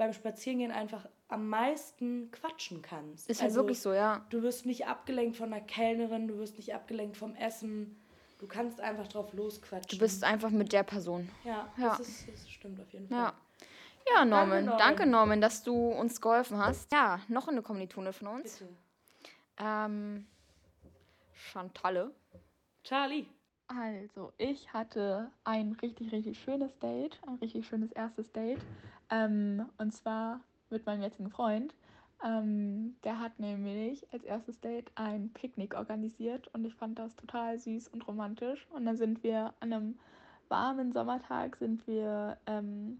[0.02, 3.30] beim Spazierengehen einfach am meisten quatschen kannst.
[3.30, 4.26] Ist halt wirklich so, ja.
[4.32, 8.02] Du wirst nicht abgelenkt von einer Kellnerin, du wirst nicht abgelenkt vom Essen.
[8.40, 10.00] Du kannst einfach drauf losquatschen.
[10.00, 11.30] Du bist einfach mit der Person.
[11.44, 11.90] Ja, Ja.
[11.90, 13.18] Das, ist, das stimmt auf jeden Fall.
[13.20, 13.34] Ja.
[14.12, 14.66] Ja, Norman.
[14.66, 14.80] Norman.
[14.80, 16.92] Danke, Norman, dass du uns geholfen hast.
[16.92, 18.58] Ja, noch eine Kommilitone von uns.
[18.58, 18.72] Bitte.
[19.60, 20.26] Ähm,
[21.34, 22.10] Chantalle.
[22.84, 23.28] Charlie.
[23.68, 28.60] Also, ich hatte ein richtig, richtig schönes Date, ein richtig schönes erstes Date.
[29.12, 31.76] Ähm, und zwar mit meinem jetzigen Freund.
[32.24, 37.60] Ähm, der hat nämlich als erstes Date ein Picknick organisiert und ich fand das total
[37.60, 38.68] süß und romantisch.
[38.72, 40.00] Und dann sind wir an einem
[40.50, 43.00] warmen Sommertag sind wir ähm,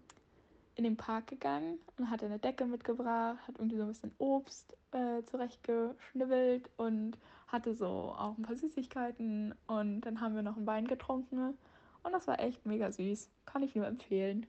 [0.74, 4.74] in den Park gegangen und hat eine Decke mitgebracht, hat irgendwie so ein bisschen Obst
[4.92, 10.66] äh, zurechtgeschnibbelt und hatte so auch ein paar Süßigkeiten und dann haben wir noch einen
[10.66, 11.58] Wein getrunken
[12.02, 13.30] und das war echt mega süß.
[13.44, 14.46] Kann ich nur empfehlen.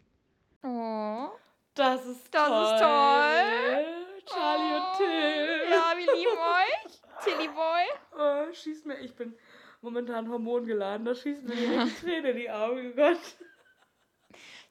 [0.64, 1.28] Oh.
[1.76, 2.64] Das ist Das toll.
[2.64, 3.86] ist toll.
[4.26, 5.72] Charlie und Till.
[5.72, 7.02] Ja, wir lieben euch.
[7.24, 7.84] Tilly Boy.
[8.18, 9.36] Oh, schießt mir, ich bin
[9.82, 13.18] momentan hormongeladen, da schießt mir direkt Tränen in die Augen, oh Gott.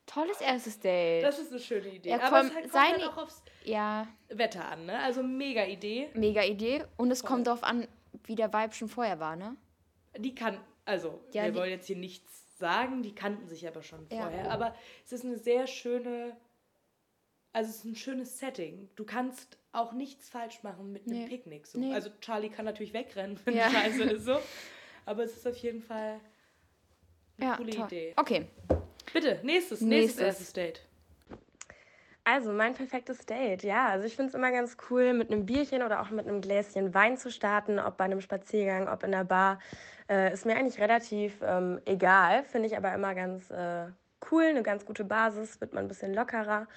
[0.07, 1.22] Tolles erstes Date.
[1.24, 2.11] Das ist eine schöne Idee.
[2.11, 4.98] Ja, Aber komm, es halt kommt seine- auch aufs ja, Wetter an, ne?
[5.00, 6.11] Also mega Idee.
[6.14, 6.84] mega Idee.
[6.96, 7.86] Und es kommt darauf an,
[8.24, 9.57] wie der Vibe schon vorher war, ne?
[10.16, 13.82] Die kann, also Ja, wir die- wollen jetzt hier nichts sagen, die kannten sich aber
[13.82, 14.22] schon Ja.
[14.22, 14.50] vorher.
[14.50, 14.74] Aber
[15.05, 16.36] es ist eine sehr schöne,
[17.53, 18.88] also es ist ein schönes Setting.
[18.96, 21.26] Du kannst auch nichts falsch machen mit einem Nee.
[21.28, 21.66] Picknick.
[21.66, 21.78] So.
[21.78, 21.92] Nee.
[21.94, 23.68] Also Charlie kann natürlich wegrennen, wenn Ja.
[23.68, 24.38] die Scheiße ist so.
[25.07, 26.20] Aber es ist auf jeden Fall
[27.38, 27.86] eine Ja, coole toll.
[27.86, 28.12] Idee.
[28.16, 28.46] Okay.
[29.12, 30.20] Bitte, nächstes, nächstes, Nächstes.
[30.22, 30.80] erstes Date.
[32.24, 33.88] Also mein perfektes Date, ja.
[33.88, 36.94] Also ich finde es immer ganz cool, mit einem Bierchen oder auch mit einem Gläschen
[36.94, 39.59] Wein zu starten, ob bei einem Spaziergang, ob in der Bar.
[40.09, 43.86] Äh, ist mir eigentlich relativ ähm, egal, finde ich aber immer ganz äh,
[44.30, 46.68] cool, eine ganz gute Basis, wird man ein bisschen lockerer.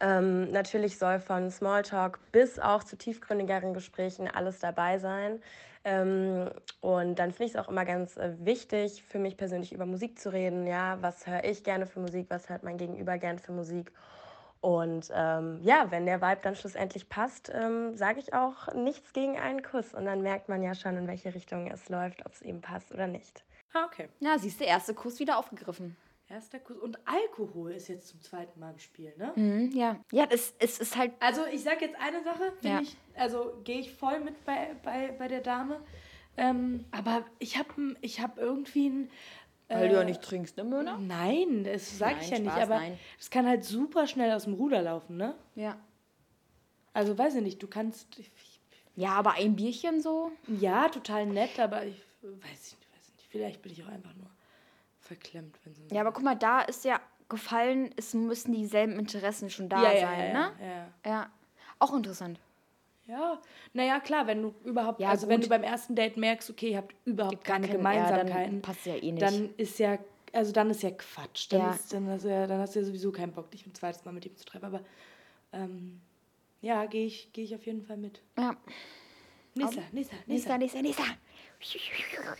[0.00, 5.42] Ähm, natürlich soll von Smalltalk bis auch zu tiefgründigeren Gesprächen alles dabei sein.
[5.84, 9.86] Ähm, und dann finde ich es auch immer ganz äh, wichtig, für mich persönlich über
[9.86, 10.66] Musik zu reden.
[10.66, 13.92] Ja, was höre ich gerne für Musik, was hört mein Gegenüber gerne für Musik.
[14.60, 19.38] Und ähm, ja, wenn der Vibe dann schlussendlich passt, ähm, sage ich auch nichts gegen
[19.38, 19.94] einen Kuss.
[19.94, 22.92] Und dann merkt man ja schon, in welche Richtung es läuft, ob es ihm passt
[22.92, 23.44] oder nicht.
[23.72, 24.08] Ah, okay.
[24.20, 25.96] Na, siehst du, erste Kuss wieder aufgegriffen.
[26.30, 26.76] Erster Kuss.
[26.76, 29.32] Und Alkohol ist jetzt zum zweiten Mal im Spiel, ne?
[29.34, 29.96] Mhm, ja.
[30.12, 31.12] Ja, es, es ist halt.
[31.20, 32.80] Also ich sag jetzt eine Sache, Ja.
[32.80, 35.80] ich, also gehe ich voll mit bei, bei, bei der Dame.
[36.36, 39.10] Ähm, aber ich habe ich hab irgendwie ein.
[39.68, 40.98] Weil du ja nicht trinkst, ne, Möhner?
[40.98, 42.82] Nein, das sage ich ja Nein, nicht, Spaß, aber
[43.18, 45.34] es kann halt super schnell aus dem Ruder laufen, ne?
[45.56, 45.78] Ja.
[46.94, 48.20] Also weiß ich nicht, du kannst.
[48.96, 50.32] Ja, aber ein Bierchen so?
[50.46, 53.28] ja, total nett, aber ich weiß nicht, weiß nicht.
[53.30, 54.28] Vielleicht bin ich auch einfach nur
[55.08, 55.74] verklemmt, wenn.
[55.90, 60.00] Ja, aber guck mal, da ist ja gefallen, es müssen dieselben Interessen schon da ja,
[60.06, 60.52] sein, ja, ne?
[61.04, 61.10] Ja.
[61.10, 61.30] Ja.
[61.80, 62.38] Auch interessant.
[63.06, 63.40] Ja,
[63.72, 65.46] naja, klar, wenn du überhaupt, also wenn gut.
[65.46, 68.84] du beim ersten Date merkst, okay, ihr habt überhaupt keine kein- ja, Gemeinsamkeiten, dann passt
[68.84, 69.22] ja eh nicht.
[69.22, 69.98] dann ist ja,
[70.32, 71.50] also dann ist ja Quatsch.
[71.50, 73.74] Dann, ist, dann, hast du ja, dann hast du ja sowieso keinen Bock, dich ein
[73.74, 74.66] zweites Mal mit ihm zu treffen.
[74.66, 74.80] Aber
[75.52, 76.02] ähm,
[76.60, 78.20] ja, gehe ich, geh ich auf jeden Fall mit.
[78.38, 78.54] Ja.
[79.54, 80.82] Nissa, Nissa, Nächster, Nissa.
[80.82, 82.38] nächster, nächster.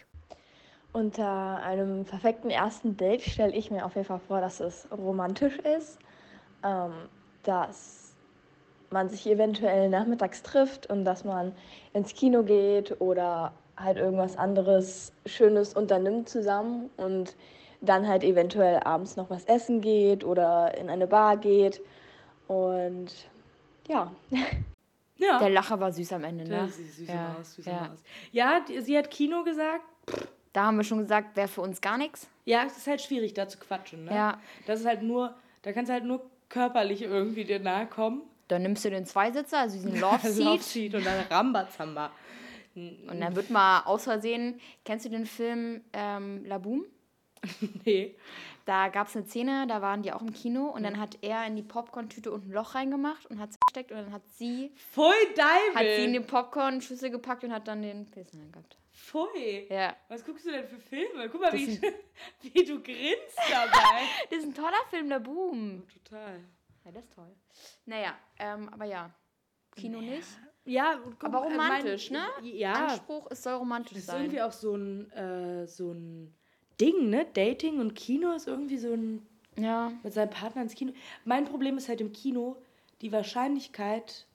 [0.99, 5.57] Unter einem perfekten ersten Date stelle ich mir auf jeden Fall vor, dass es romantisch
[5.59, 6.01] ist,
[6.65, 6.93] ähm,
[7.45, 8.17] dass
[8.91, 11.53] man sich eventuell nachmittags trifft und dass man
[11.93, 17.37] ins Kino geht oder halt irgendwas anderes Schönes unternimmt zusammen und
[17.81, 21.81] dann halt eventuell abends noch was essen geht oder in eine Bar geht.
[22.49, 23.13] Und
[23.87, 24.11] ja,
[25.19, 26.59] Ja, Der Lacher war süß am Ende, ne?
[26.59, 27.35] das ist süße ja.
[27.37, 27.89] Maus, süße ja.
[27.89, 28.05] Maus.
[28.31, 29.85] Ja, die, sie hat Kino gesagt.
[30.59, 32.27] Da haben wir schon gesagt, wäre für uns gar nichts.
[32.45, 34.07] Ja, es ist halt schwierig, da zu quatschen.
[34.07, 34.11] Ne?
[34.13, 34.41] Ja.
[34.67, 38.23] Das ist halt nur, da kannst du halt nur körperlich irgendwie dir nahe kommen.
[38.49, 40.63] Dann nimmst du den Zweisitzer, also diesen Love Love Seat.
[40.65, 42.11] Seat und dann Rambazamba.
[42.75, 46.85] Und dann wird mal aus Versehen, kennst du den Film ähm, La Boom?
[47.85, 48.17] Nee.
[48.65, 51.47] Da gab es eine Szene, da waren die auch im Kino und dann hat er
[51.47, 53.51] in die Popcorn-Tüte unten ein Loch reingemacht und hat
[53.81, 55.05] es gesteckt und dann hat sie, Pfui,
[55.75, 56.13] hat sie in Deibel.
[56.13, 58.77] die Popcorn-Schüssel gepackt und hat dann den Pilsner gehabt.
[58.93, 59.67] Pfui.
[59.71, 59.97] Ja.
[60.09, 61.29] Was guckst du denn für Filme?
[61.31, 61.85] Guck mal, wie, sind-
[62.43, 64.03] wie du grinst dabei.
[64.31, 65.85] Das ist ein toller Film, La Boom.
[66.05, 66.41] Total.
[66.85, 67.35] Ja, das ist toll.
[67.87, 69.11] Naja, ähm, aber ja.
[69.77, 70.27] Kino nicht.
[70.65, 72.51] Ja, guck, Aber äh, romantisch, mein, ne?
[72.51, 74.23] Ja, Anspruch, es soll romantisch das ist sein.
[74.23, 76.35] irgendwie auch so ein, äh, so ein
[76.81, 77.27] Ding, ne?
[77.33, 79.27] Dating und Kino ist irgendwie so ein
[79.57, 79.93] ja.
[80.03, 80.93] mit seinem Partner ins Kino.
[81.25, 82.57] Mein Problem ist halt im Kino,
[83.01, 84.27] die Wahrscheinlichkeit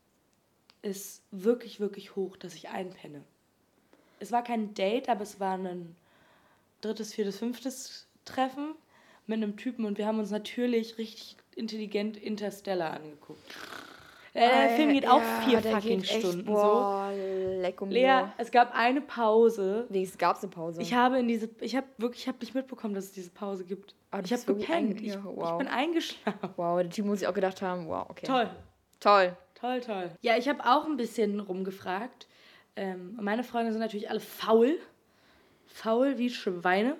[0.81, 3.23] ist wirklich, wirklich hoch, dass ich einpenne.
[4.19, 5.95] Es war kein Date, aber es war ein
[6.81, 8.75] drittes, viertes, fünftes Treffen
[9.25, 13.39] mit einem Typen und wir haben uns natürlich richtig intelligent Interstellar angeguckt.
[14.35, 17.11] Äh, der Film geht auch vier fucking echt, Stunden Boah,
[17.59, 17.91] lecko so.
[17.91, 19.87] Lea, es gab eine Pause.
[20.17, 20.81] Gab es eine Pause.
[20.81, 23.63] Ich habe in diese, ich habe wirklich, ich habe nicht mitbekommen, dass es diese Pause
[23.63, 23.95] gibt.
[24.09, 25.01] Ah, du ich habe gepennt.
[25.01, 25.59] Ich, ja, ich wow.
[25.59, 26.49] bin eingeschlafen.
[26.55, 28.25] wow, der Typ muss sich auch gedacht haben, wow, okay.
[28.25, 28.49] Toll.
[28.99, 29.37] Toll.
[29.53, 30.11] Toll, toll.
[30.21, 32.27] Ja, ich habe auch ein bisschen rumgefragt.
[32.75, 34.77] Ähm, meine Freunde sind natürlich alle faul.
[35.67, 36.97] Faul wie Schweine.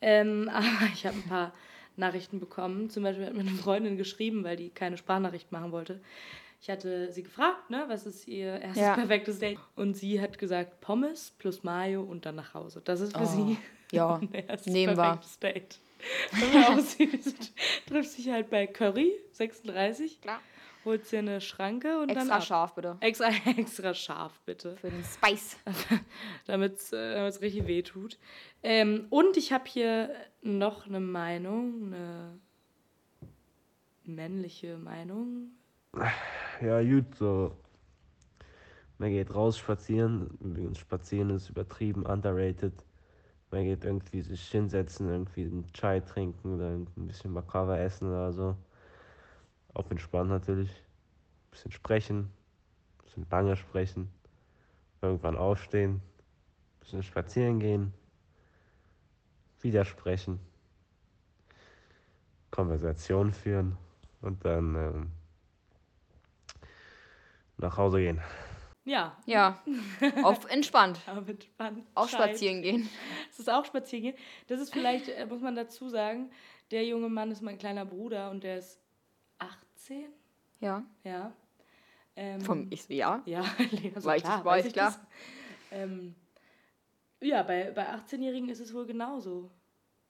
[0.00, 1.52] Ähm, aber ich habe ein paar
[1.96, 2.90] Nachrichten bekommen.
[2.90, 6.00] Zum Beispiel hat mir eine Freundin geschrieben, weil die keine Sprachnachricht machen wollte.
[6.60, 8.94] Ich hatte sie gefragt, ne, was ist ihr erstes Ja.
[8.94, 9.58] perfektes Date?
[9.74, 12.80] Und sie hat gesagt, Pommes plus Mayo und dann nach Hause.
[12.84, 13.56] Das ist für sie Oh,
[13.92, 15.02] ja, ein erstes nehmen wir.
[15.02, 15.80] perfektes Date.
[16.32, 17.34] Wenn man aussieht,
[17.86, 20.20] trifft sich halt bei Curry, 36.
[20.20, 20.40] Klar.
[20.84, 22.96] Holt sie eine Schranke und dann Extra scharf, bitte.
[22.98, 24.76] Extra, extra scharf, bitte.
[24.78, 25.56] Für den Spice.
[26.46, 28.18] Damit es äh, richtig weh tut.
[28.62, 30.10] Ähm, und ich habe hier
[30.42, 32.38] noch eine Meinung, eine
[34.04, 35.50] männliche Meinung.
[36.60, 37.56] Ja, gut, so.
[38.98, 40.38] Man geht raus spazieren.
[40.40, 42.72] Übrigens, spazieren ist übertrieben underrated.
[43.50, 48.32] Man geht irgendwie sich hinsetzen, irgendwie einen Chai trinken oder ein bisschen Baklava essen oder
[48.32, 48.56] so.
[49.74, 50.70] Auf entspannt natürlich.
[50.70, 52.18] Ein bisschen sprechen.
[52.18, 54.08] Ein bisschen lange sprechen.
[55.02, 56.00] Irgendwann aufstehen.
[56.80, 57.92] bisschen spazieren gehen,
[59.62, 60.40] widersprechen,
[62.50, 63.76] Konversation führen
[64.20, 65.10] und dann ähm,
[67.58, 68.20] nach Hause gehen.
[68.84, 69.16] Ja.
[69.26, 69.62] Ja,
[70.24, 71.00] auf entspannt.
[71.06, 71.86] Aber entspannt.
[71.94, 72.20] Auch Scheiß.
[72.20, 72.88] spazieren gehen.
[73.30, 74.14] Das ist auch spazieren gehen.
[74.48, 76.30] Das ist vielleicht, äh, muss man dazu sagen,
[76.72, 78.80] der junge Mann ist mein kleiner Bruder und der ist
[79.38, 80.06] 18.
[80.60, 80.82] Ja.
[81.04, 81.32] Ja.
[82.16, 83.22] Ähm, Vom, ich so, ja.
[83.24, 84.90] Ja, Lena, so War ich- klar, war weiß ich klar.
[84.90, 85.00] das.
[85.70, 86.14] Ähm,
[87.22, 89.50] ja, bei, bei 18-Jährigen ist es wohl genauso.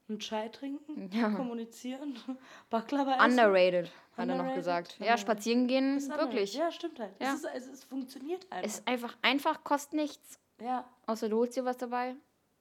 [0.08, 1.30] Einen Chai trinken, Ja.
[1.30, 2.18] kommunizieren,
[2.70, 3.30] Baklava essen.
[3.30, 4.56] Underrated, hat er noch Underrated?
[4.56, 4.98] gesagt.
[4.98, 6.54] Ja, spazieren gehen, wirklich.
[6.54, 7.12] Ja, stimmt halt.
[7.20, 7.34] Ja.
[7.34, 8.66] Es, ist, es, es funktioniert einfach.
[8.66, 10.38] Es ist einfach, einfach kostet nichts.
[10.60, 10.84] ja.
[11.06, 12.16] Außer du holst dir was dabei.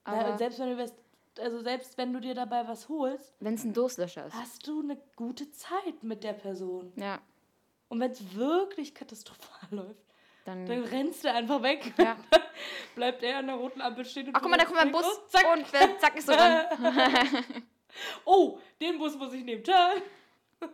[0.07, 0.37] ja.
[0.37, 0.95] Selbst wenn du wirst,
[1.39, 4.35] also selbst wenn du dir dabei was holst, wenn es ein Durstlöscher ist.
[4.35, 6.91] hast du eine gute Zeit mit der Person.
[6.95, 7.19] Ja,
[7.89, 10.10] Und wenn es wirklich katastrophal läuft,
[10.45, 10.65] dann.
[10.65, 11.93] dann rennst du einfach weg.
[11.97, 12.17] Ja.
[12.95, 14.91] Bleibt er an der roten Ampel stehen und Ach, guck mal, da kommt ein.
[14.91, 15.05] Bus.
[15.05, 15.45] Und zack.
[15.55, 16.65] Und wer- zack ist so dran.
[18.23, 19.65] Oh, den Bus muss ich nehmen.
[19.65, 19.95] Ciao.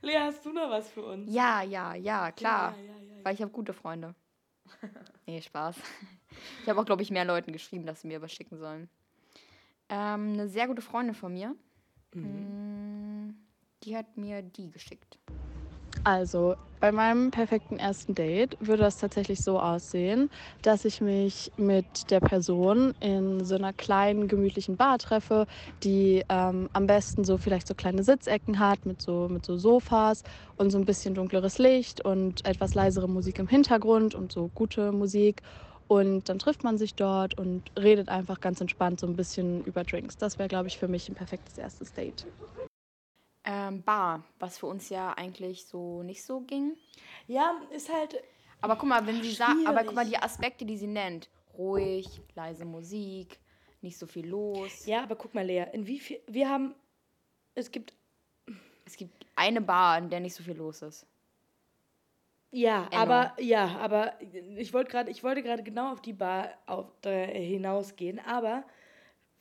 [0.00, 1.30] Lea, hast du noch was für uns?
[1.32, 2.74] Ja, ja, ja, klar.
[2.78, 3.24] Ja, ja, ja, ja.
[3.24, 4.14] Weil ich habe gute Freunde.
[5.26, 5.76] Nee, Spaß.
[6.62, 8.88] Ich habe auch, glaube ich, mehr Leuten geschrieben, dass sie mir was schicken sollen.
[9.90, 11.54] Ähm, eine sehr gute Freundin von mir,
[12.14, 13.30] mm,
[13.82, 15.18] die hat mir die geschickt.
[16.04, 20.28] Also, bei meinem perfekten ersten Date würde das tatsächlich so aussehen,
[20.62, 25.46] dass ich mich mit der Person in so einer kleinen, gemütlichen Bar treffe,
[25.84, 30.22] die ähm, am besten so vielleicht so kleine Sitzecken hat mit so, mit so Sofas
[30.56, 34.90] und so ein bisschen dunkleres Licht und etwas leisere Musik im Hintergrund und so gute
[34.90, 35.40] Musik.
[35.86, 39.84] Und dann trifft man sich dort und redet einfach ganz entspannt so ein bisschen über
[39.84, 40.16] Drinks.
[40.16, 42.26] Das wäre, glaube ich, für mich ein perfektes erstes Date.
[43.44, 46.76] Ähm, Bar, was für uns ja eigentlich so nicht so ging.
[47.26, 48.22] Ja, ist halt.
[48.60, 51.28] Aber guck mal, wenn sie sagt, aber guck mal, die Aspekte, die sie nennt,
[51.58, 53.40] ruhig, leise Musik,
[53.80, 54.86] nicht so viel los.
[54.86, 56.20] Ja, aber guck mal, Lea, in wie viel.
[56.28, 56.74] Wir haben.
[57.54, 57.94] Es gibt.
[58.84, 61.06] Es gibt eine Bar, in der nicht so viel los ist.
[62.52, 63.02] Ja, Enno.
[63.02, 63.32] aber.
[63.40, 64.12] Ja, aber
[64.56, 65.10] ich wollte gerade.
[65.10, 68.64] Ich wollte gerade genau auf die Bar auf, äh, hinausgehen, aber.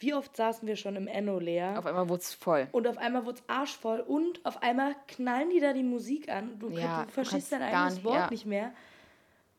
[0.02, 1.76] Wie oft saßen wir schon im Enno, Lea?
[1.78, 2.68] Auf einmal wurde es voll.
[2.72, 6.58] Und auf einmal wurde es arschvoll und auf einmal knallen die da die Musik an.
[6.58, 8.30] Du, Ja, du verstehst dein gar eigenes nicht, Wort ja.
[8.32, 8.74] nicht mehr.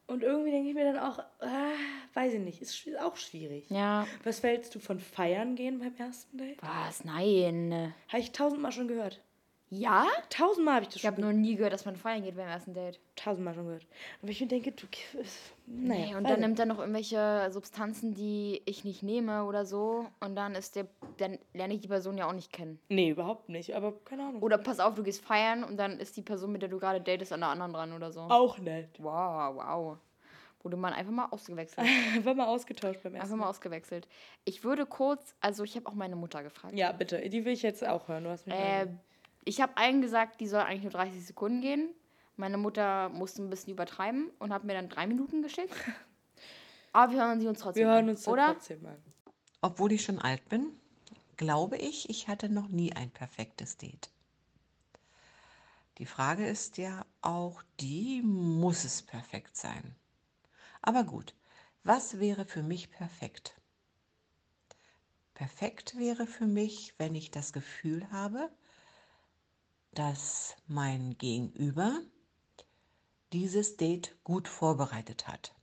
[0.09, 1.70] Und irgendwie denke ich mir dann auch, ah,
[2.14, 3.70] weiß ich nicht, ist auch schwierig.
[3.70, 4.05] Ja.
[4.24, 6.59] Was fällst du von Feiern gehen beim ersten Date?
[6.61, 7.05] Was?
[7.05, 7.95] Nein.
[8.09, 9.22] Habe ich tausendmal schon gehört.
[9.74, 10.06] Ja?
[10.28, 12.46] Tausendmal habe ich das Ich schon habe noch nie gehört, dass man feiern geht beim
[12.46, 13.00] ersten Date.
[13.16, 13.86] tausendmal schon gehört.
[14.20, 14.86] Und ich mir denke, du,
[15.66, 20.06] naja, Nee, und dann nimmt er noch irgendwelche Substanzen, die ich nicht nehme oder so.
[20.20, 22.78] Und dann ist der, dann lerne ich die Person ja auch nicht kennen.
[22.90, 24.42] Nee, überhaupt nicht, aber keine Ahnung.
[24.42, 27.00] Oder pass auf, du gehst feiern und dann ist die Person, mit der du gerade
[27.00, 28.20] datest, an der anderen dran oder so.
[28.20, 28.90] Auch nett.
[28.98, 29.96] Wow, wow.
[30.62, 31.86] Wurde man einfach mal ausgewechselt.
[32.24, 34.06] War mal ausgetauscht beim ersten Einfach mal ausgewechselt.
[34.44, 36.76] Ich würde kurz, also ich habe auch meine Mutter gefragt.
[36.76, 38.24] Ja, bitte, die will ich jetzt auch hören.
[38.24, 38.86] Du hast mich Äh,
[39.45, 41.95] ich habe allen gesagt, die soll eigentlich nur 30 Sekunden gehen.
[42.36, 45.74] Meine Mutter musste ein bisschen übertreiben und hat mir dann drei Minuten geschickt.
[46.93, 48.55] Aber wir hören sie uns trotzdem wir hören an, uns oder?
[48.55, 49.03] trotzdem an.
[49.61, 50.72] Obwohl ich schon alt bin,
[51.36, 54.11] glaube ich, ich hatte noch nie ein perfektes Date.
[55.99, 59.95] Die Frage ist ja auch die, muss es perfekt sein?
[60.80, 61.34] Aber gut,
[61.84, 63.61] was wäre für mich perfekt?
[65.34, 68.51] Perfekt wäre für mich, wenn ich das Gefühl habe,
[69.93, 72.01] dass mein Gegenüber
[73.32, 75.55] dieses Date gut vorbereitet hat,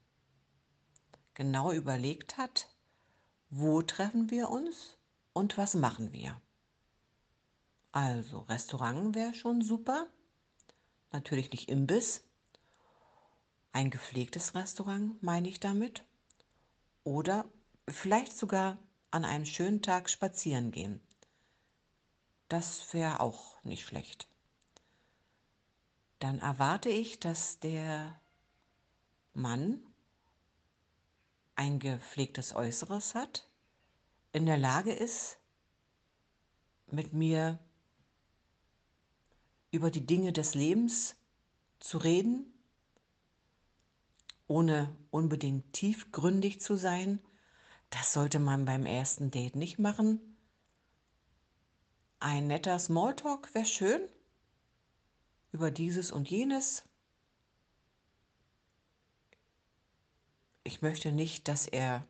[1.34, 2.68] genau überlegt hat,
[3.50, 4.98] wo treffen wir uns
[5.34, 6.40] und was machen wir.
[7.92, 10.08] Also Restaurant wäre schon super,
[11.12, 12.24] natürlich nicht Imbiss,
[13.72, 16.04] ein gepflegtes Restaurant meine ich damit
[17.04, 17.46] oder
[17.88, 18.78] vielleicht sogar
[19.10, 21.02] an einem schönen Tag spazieren gehen.
[22.50, 24.28] Das wäre auch nicht schlecht.
[26.18, 28.20] Dann erwarte ich, dass der
[29.34, 29.82] Mann
[31.56, 33.48] ein gepflegtes Äußeres hat,
[34.32, 35.38] in der Lage ist,
[36.88, 37.60] mit mir
[39.72, 41.16] über die Dinge des Lebens
[41.80, 42.52] zu reden,
[44.48, 47.20] ohne unbedingt tiefgründig zu sein.
[47.92, 50.29] Das sollte man beim ersten Date nicht machen.
[52.22, 54.02] Ein netter Smalltalk wäre schön
[55.54, 56.84] über dieses und jenes.
[60.66, 62.06] Ich möchte nicht, dass er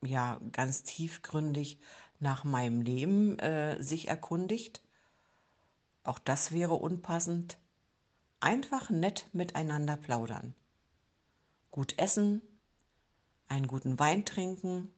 [0.00, 1.78] ja ganz tiefgründig
[2.18, 4.82] nach meinem Leben äh, sich erkundigt.
[6.02, 7.58] Auch das wäre unpassend.
[8.40, 10.54] Einfach nett miteinander plaudern.
[11.70, 12.40] Gut essen,
[13.48, 14.92] einen guten Wein trinken,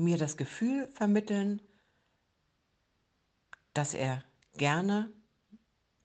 [0.00, 1.62] mir das Gefühl vermitteln,
[3.74, 4.24] dass er
[4.54, 5.12] gerne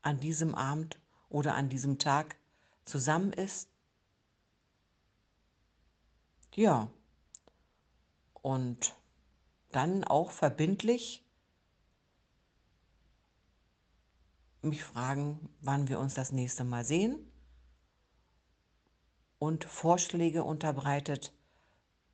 [0.01, 2.37] an diesem Abend oder an diesem Tag
[2.85, 3.69] zusammen ist.
[6.53, 6.89] Ja,
[8.41, 8.95] und
[9.71, 11.25] dann auch verbindlich
[14.61, 17.31] mich fragen, wann wir uns das nächste Mal sehen
[19.37, 21.33] und Vorschläge unterbreitet,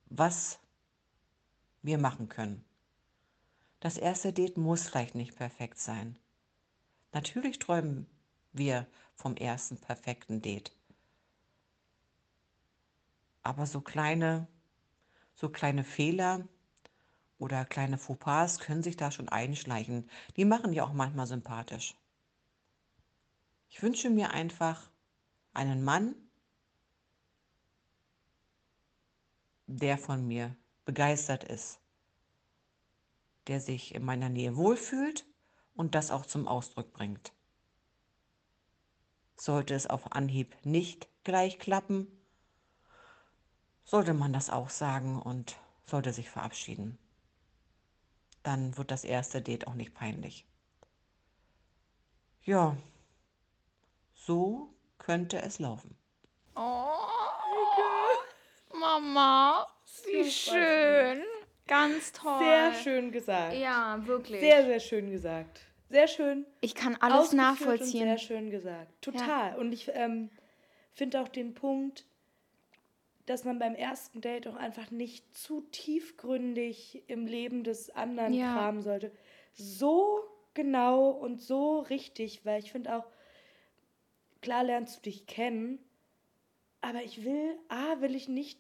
[0.05, 0.59] was
[1.81, 2.63] wir machen können.
[3.79, 6.17] Das erste Date muss vielleicht nicht perfekt sein.
[7.13, 8.07] Natürlich träumen
[8.53, 10.75] wir vom ersten perfekten Date.
[13.43, 14.47] Aber so kleine,
[15.33, 16.47] so kleine Fehler
[17.39, 20.09] oder kleine Fauxpas können sich da schon einschleichen.
[20.37, 21.95] Die machen ja auch manchmal sympathisch.
[23.69, 24.91] Ich wünsche mir einfach
[25.53, 26.15] einen Mann,
[29.65, 30.55] der von mir
[30.85, 31.79] begeistert ist,
[33.47, 35.25] der sich in meiner Nähe wohlfühlt
[35.75, 37.33] und das auch zum Ausdruck bringt.
[39.35, 42.07] Sollte es auf Anhieb nicht gleich klappen,
[43.83, 45.55] sollte man das auch sagen und
[45.85, 46.97] sollte sich verabschieden.
[48.43, 50.47] Dann wird das erste Date auch nicht peinlich.
[52.43, 52.75] Ja,
[54.13, 55.95] so könnte es laufen.
[56.55, 56.97] Oh,
[58.73, 59.67] Mama,
[60.05, 61.23] wie schön.
[61.67, 62.39] Ganz toll.
[62.39, 63.55] Sehr schön gesagt.
[63.55, 64.41] Ja, wirklich.
[64.41, 65.61] Sehr, sehr schön gesagt.
[65.89, 66.45] Sehr schön.
[66.61, 68.03] Ich kann alles nachvollziehen.
[68.03, 68.89] Sehr schön gesagt.
[69.01, 69.57] Total.
[69.57, 70.29] Und ich ähm,
[70.93, 72.05] finde auch den Punkt,
[73.25, 78.53] dass man beim ersten Date auch einfach nicht zu tiefgründig im Leben des anderen Ja.
[78.53, 79.11] kramen sollte.
[79.53, 80.19] So
[80.53, 83.05] genau und so richtig, weil ich finde auch,
[84.41, 85.79] klar lernst du dich kennen,
[86.81, 88.59] aber ich will, A, will ich nicht,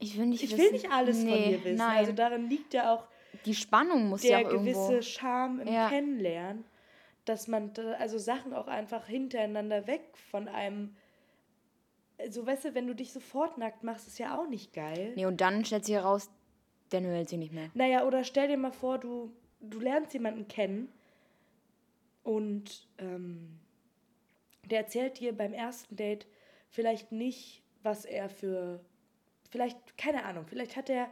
[0.00, 1.76] Ich will nicht ich will nicht alles von Nee, dir wissen.
[1.76, 1.98] Nein.
[1.98, 3.06] Also darin liegt ja auch
[3.44, 4.88] die Spannung muss der ja auch irgendwo.
[4.88, 5.88] gewisse Charme im Ja.
[5.88, 6.64] Kennenlernen,
[7.26, 10.96] dass man da, also Sachen auch einfach hintereinander weg von einem.
[12.28, 15.12] So, weißt du, wenn du dich sofort nackt machst, ist ja auch nicht geil.
[15.16, 16.28] Nee, und dann stellt sich heraus,
[16.92, 17.70] der hält sie nicht mehr.
[17.74, 20.92] Naja, oder stell dir mal vor, du, du lernst jemanden kennen
[22.22, 23.58] und ähm,
[24.70, 26.26] der erzählt dir beim ersten Date
[26.68, 28.80] vielleicht nicht, was er für.
[29.50, 31.10] Vielleicht, keine Ahnung, vielleicht hat er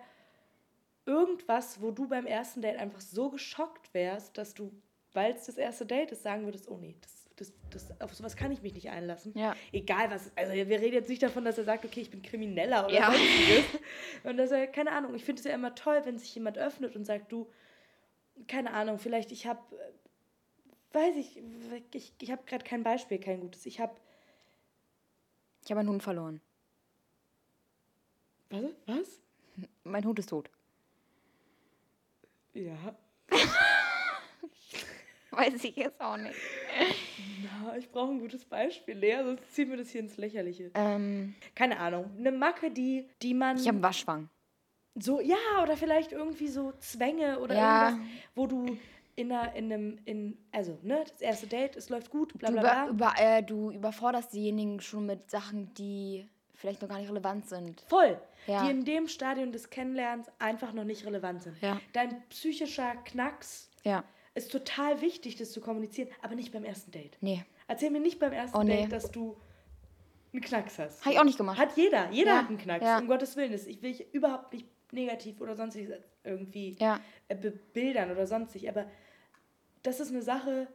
[1.06, 4.72] irgendwas, wo du beim ersten Date einfach so geschockt wärst, dass du,
[5.12, 8.36] weil es das erste Date ist, sagen würdest, oh nee, das, das, das, auf sowas
[8.36, 9.32] kann ich mich nicht einlassen.
[9.36, 9.56] Ja.
[9.72, 12.86] Egal was, also wir reden jetzt nicht davon, dass er sagt, okay, ich bin Krimineller
[12.86, 13.06] oder Ja.
[13.10, 13.64] sonstiges.
[14.24, 16.94] Und dass er, keine Ahnung, ich finde es ja immer toll, wenn sich jemand öffnet
[16.94, 17.50] und sagt, du,
[18.46, 19.60] keine Ahnung, vielleicht ich habe,
[20.92, 21.42] weiß ich,
[21.92, 23.66] ich, ich habe gerade kein Beispiel, kein gutes.
[23.66, 23.96] Ich habe,
[25.64, 26.40] Ich habe einen Hund verloren.
[28.50, 28.62] Was?
[28.86, 29.20] Was?
[29.84, 30.50] Mein Hund ist tot.
[32.54, 32.96] Ja.
[35.30, 36.34] Weiß ich jetzt auch nicht.
[37.42, 40.70] Na, ich brauche ein gutes Beispiel, Lea, sonst ziehen wir das hier ins Lächerliche.
[40.74, 44.28] Ähm, Keine Ahnung, eine Macke, die, die man ich habe einen Waschwang.
[44.98, 47.88] so, ja, oder vielleicht irgendwie so Zwänge oder Ja.
[47.90, 48.76] irgendwas, wo du
[49.16, 52.54] in, einer, in einem, in, also, ne, das erste Date, es läuft gut, bla Du,
[52.54, 53.12] bla über, bla.
[53.12, 56.26] über, äh, du überforderst diejenigen schon mit Sachen, die
[56.58, 57.80] vielleicht noch gar nicht relevant sind.
[57.88, 58.20] Voll.
[58.46, 58.64] Ja.
[58.64, 61.56] Die in dem Stadium des Kennenlernens einfach noch nicht relevant sind.
[61.62, 61.80] Ja.
[61.92, 64.04] Dein psychischer Knacks Ja.
[64.34, 67.16] ist total wichtig, das zu kommunizieren, aber nicht beim ersten Date.
[67.20, 67.44] Nee.
[67.68, 68.82] Erzähl mir nicht beim ersten Oh, nee.
[68.82, 69.36] Date, dass du
[70.32, 71.04] einen Knacks hast.
[71.04, 71.58] Habe ich auch nicht gemacht.
[71.58, 72.10] Hat jeder.
[72.10, 72.84] Jeder Ja, hat einen Knacks.
[72.84, 72.98] ja.
[72.98, 73.52] Um Gottes Willen.
[73.52, 75.88] Das- Ich will ich überhaupt nicht negativ oder sonstig
[76.24, 76.98] irgendwie Ja.
[77.28, 78.68] äh, bebildern oder sonstig.
[78.68, 78.86] Aber
[79.82, 80.66] das ist eine Sache,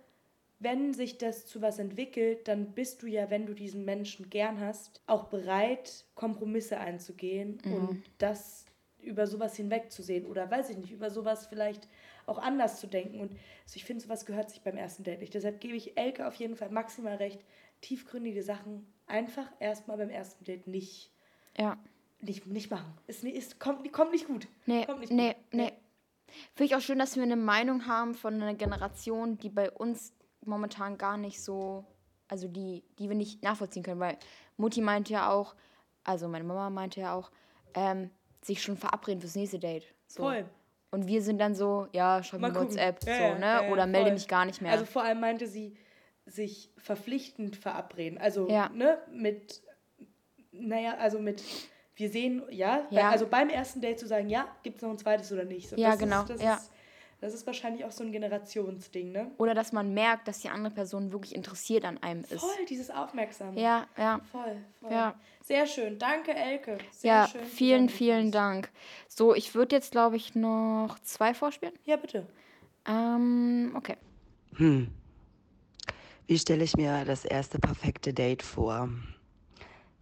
[0.64, 4.59] wenn sich das zu was entwickelt, dann bist du ja, wenn du diesen Menschen gern
[4.59, 7.74] hast, auch bereit, Kompromisse einzugehen Mhm.
[7.74, 8.66] und das
[8.99, 11.88] über sowas hinwegzusehen oder weiß ich nicht, über sowas vielleicht
[12.26, 13.20] auch anders zu denken.
[13.20, 15.34] Und also ich finde, sowas gehört sich beim ersten Date nicht.
[15.34, 17.43] Deshalb gebe ich Elke auf jeden Fall maximal recht.
[17.82, 21.11] Tiefgründige Sachen einfach erstmal beim ersten Date nicht,
[21.57, 21.78] Ja.
[22.22, 22.93] nicht, nicht machen.
[23.07, 24.47] Ist, nicht- ist, kommt, kommt nicht gut.
[24.66, 25.43] Nee, Kommt nicht nee, gut.
[25.53, 25.74] nee.
[26.55, 30.14] Finde ich auch schön, dass wir eine Meinung haben von einer Generation, die bei uns
[30.45, 31.85] momentan gar nicht so,
[32.27, 34.17] also die, die wir nicht nachvollziehen können, weil
[34.57, 35.55] Mutti meinte ja auch,
[36.03, 37.31] also meine Mama meinte ja auch,
[37.73, 38.09] ähm,
[38.43, 39.85] sich schon verabreden fürs nächste Date.
[40.07, 40.23] So.
[40.23, 40.45] Voll.
[40.91, 42.53] Und wir sind dann so, ja, schreib mir.
[42.53, 43.45] WhatsApp, Ja, so, ja, ne?
[43.65, 44.13] ja, Oder melde voll.
[44.13, 44.71] mich gar nicht mehr.
[44.71, 45.75] Also vor allem meinte sie,
[46.25, 48.17] sich verpflichtend verabreden.
[48.17, 48.69] Also, Ja.
[48.69, 49.61] ne, mit,
[50.51, 51.43] naja, also mit,
[51.95, 53.09] wir sehen, ja, bei- Ja.
[53.09, 55.69] also beim ersten Date zu sagen, ja, gibt es noch ein zweites oder nicht.
[55.69, 56.55] So, Ja, das genau, Ist, das ja.
[56.55, 56.71] ist
[57.24, 59.32] Das ist wahrscheinlich auch so ein Generationsding, ne?
[59.38, 62.41] Oder dass man merkt, dass die andere Person wirklich interessiert an einem ist.
[62.41, 63.57] Voll, dieses Aufmerksame.
[63.57, 64.19] Ja, ja.
[64.30, 64.91] Voll, voll.
[64.91, 65.15] Ja.
[65.41, 65.97] Sehr schön.
[65.97, 66.80] Danke, Elke.
[66.91, 68.69] Sehr Ja, schön vielen, vielen Dank.
[69.07, 71.74] So, ich würde jetzt, glaube ich, noch zwei vorspielen.
[71.86, 72.28] Ja, bitte.
[72.86, 73.95] Ähm, okay.
[74.57, 74.89] Hm.
[76.28, 78.89] Wie stelle ich mir das erste perfekte Date vor?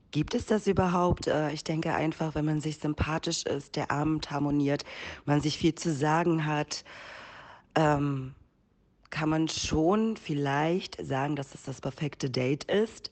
[0.09, 1.27] Gibt es das überhaupt?
[1.27, 4.85] Äh, Ich denke einfach, wenn man sich sympathisch ist, der Abend harmoniert,
[5.25, 6.83] man sich viel zu sagen hat,
[7.75, 8.33] ähm,
[9.09, 13.11] kann man schon vielleicht sagen, dass es das perfekte Date ist.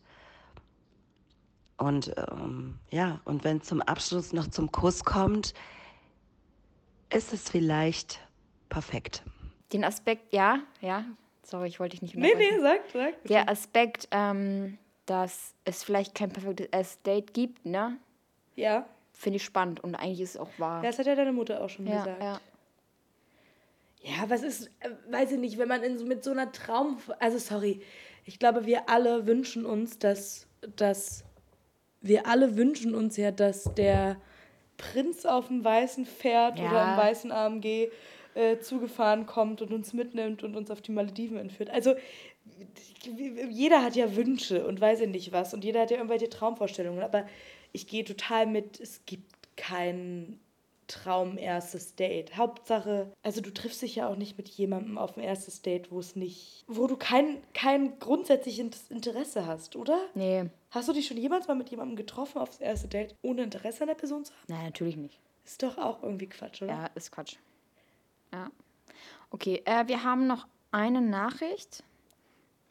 [1.77, 5.53] Und ähm, ja, und wenn zum Abschluss noch zum Kuss kommt,
[7.13, 8.19] ist es vielleicht
[8.69, 9.23] perfekt.
[9.71, 11.05] Den Aspekt, ja, ja.
[11.43, 12.57] Sorry, ich wollte dich nicht Nee, unterbrechen.
[12.57, 13.21] nee, sag, sag.
[13.23, 13.33] bitte.
[13.33, 17.97] Der Aspekt, ähm, dass es vielleicht kein perfektes Date gibt, ne?
[18.55, 18.85] Ja.
[19.13, 20.81] Finde ich spannend und eigentlich ist es auch wahr.
[20.81, 22.21] Das hat ja deine Mutter auch schon ja, gesagt.
[22.21, 22.39] ja.
[24.01, 26.97] Ja, was ist, äh, weiß ich nicht, wenn man in, so- mit so einer Traum...
[27.19, 27.81] Also, sorry,
[28.25, 31.23] ich glaube, wir alle wünschen uns, dass, dass...
[32.01, 34.15] Wir alle wünschen uns ja, dass der
[34.77, 36.69] Prinz auf dem weißen Pferd Ja.
[36.69, 37.89] oder im weißen AMG
[38.35, 41.69] äh, zugefahren kommt und uns mitnimmt und uns auf die Malediven entführt.
[41.69, 41.95] Also,
[43.49, 47.03] jeder hat ja Wünsche und weiß ich nicht was und jeder hat ja irgendwelche Traumvorstellungen,
[47.03, 47.25] aber
[47.73, 50.39] ich gehe total mit, es gibt kein
[50.89, 52.35] Traum erstes Date.
[52.35, 55.99] Hauptsache, also du triffst dich ja auch nicht mit jemandem auf ein erstes Date, wo
[55.99, 59.99] es nicht, wo du kein, kein grundsätzliches Interesse hast, oder?
[60.15, 63.81] Nee, Hast du dich schon jemals mal mit jemandem getroffen aufs erste Date, ohne Interesse
[63.81, 64.41] an der Person zu haben?
[64.47, 65.19] nein, natürlich nicht.
[65.45, 66.71] Ist doch auch irgendwie Quatsch, oder?
[66.73, 67.37] Ja, ist Quatsch.
[68.33, 68.51] Ja.
[69.31, 71.83] Okay, äh, wir haben noch eine Nachricht.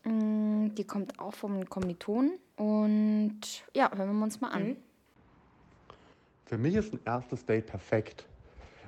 [0.04, 2.38] Mm, Die kommt auch vom Kommilitonen.
[2.56, 3.40] Und
[3.74, 4.62] ja, hören wir uns mal an.
[4.68, 4.76] Mhm.
[6.48, 8.24] Für mich ist ein erstes Date perfekt,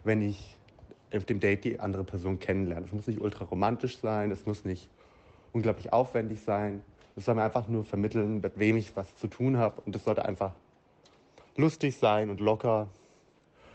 [0.02, 0.56] wenn ich
[1.14, 2.86] auf dem Date die andere Person kennenlerne.
[2.86, 4.88] Es muss nicht ultra romantisch sein, es muss nicht
[5.52, 6.82] unglaublich aufwendig sein.
[7.16, 9.82] Es soll mir einfach nur vermitteln, mit wem ich was zu tun habe.
[9.82, 10.54] Und es sollte einfach
[11.54, 12.88] lustig sein und locker.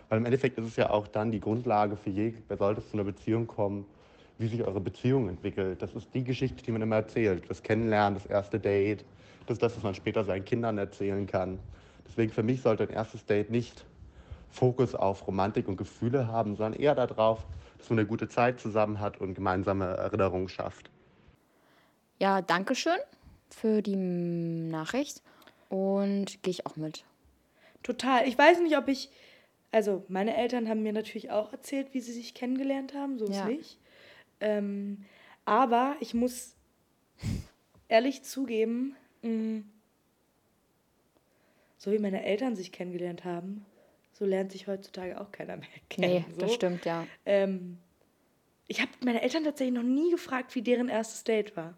[0.09, 2.93] Weil im Endeffekt ist es ja auch dann die Grundlage für je, wer sollte zu
[2.93, 3.85] einer Beziehung kommen,
[4.39, 5.83] wie sich eure Beziehung entwickelt.
[5.83, 7.47] Das ist die Geschichte, die man immer erzählt.
[7.51, 9.05] Das Kennenlernen, das erste Date,
[9.45, 11.59] das ist das, was man später seinen Kindern erzählen kann.
[12.07, 13.85] Deswegen für mich sollte ein erstes Date nicht
[14.49, 17.45] Fokus auf Romantik und Gefühle haben, sondern eher darauf,
[17.77, 20.89] dass man eine gute Zeit zusammen hat und gemeinsame Erinnerungen schafft.
[22.19, 22.97] Ja, danke schön
[23.49, 25.21] für die mm, Nachricht.
[25.69, 27.03] Und gehe ich auch mit.
[27.83, 28.27] Total.
[28.27, 29.09] Ich weiß nicht, ob ich.
[29.71, 33.35] Also, meine Eltern haben mir natürlich auch erzählt, wie sie sich kennengelernt haben, so ist
[33.35, 33.45] Ja.
[33.47, 33.77] nicht.
[34.39, 35.03] Ähm,
[35.43, 36.55] aber ich muss
[37.89, 39.63] ehrlich zugeben, mh,
[41.85, 43.63] so wie meine Eltern sich kennengelernt haben,
[44.13, 46.13] so lernt sich heutzutage auch keiner mehr kennen.
[46.13, 46.55] Nee, das so.
[46.55, 47.05] stimmt, ja.
[47.25, 47.77] Ähm,
[48.67, 51.75] ich habe meine Eltern tatsächlich noch nie gefragt, wie deren erstes Date war.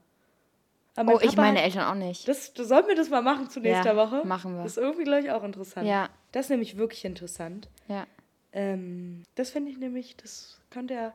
[0.96, 2.28] Aber Oh, ich Papa meine hat- Eltern auch nicht.
[2.28, 4.26] Das, das sollten wir das mal machen zu nächster Ja, Woche.
[4.26, 4.64] machen wir.
[4.64, 5.88] Das ist irgendwie, glaube ich, auch interessant.
[5.88, 6.10] Ja.
[6.32, 7.68] Das ist nämlich wirklich interessant.
[7.90, 8.08] Ja.
[8.54, 11.14] Ähm, das finde ich nämlich, das könnte ja,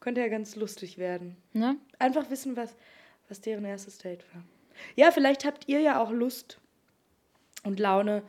[0.00, 1.36] könnte ja ganz lustig werden.
[1.52, 1.76] Ne?
[1.98, 2.74] Einfach wissen, was,
[3.28, 4.42] was deren erstes Date war.
[4.96, 6.58] Ja, vielleicht habt ihr ja auch Lust
[7.64, 8.22] und Laune,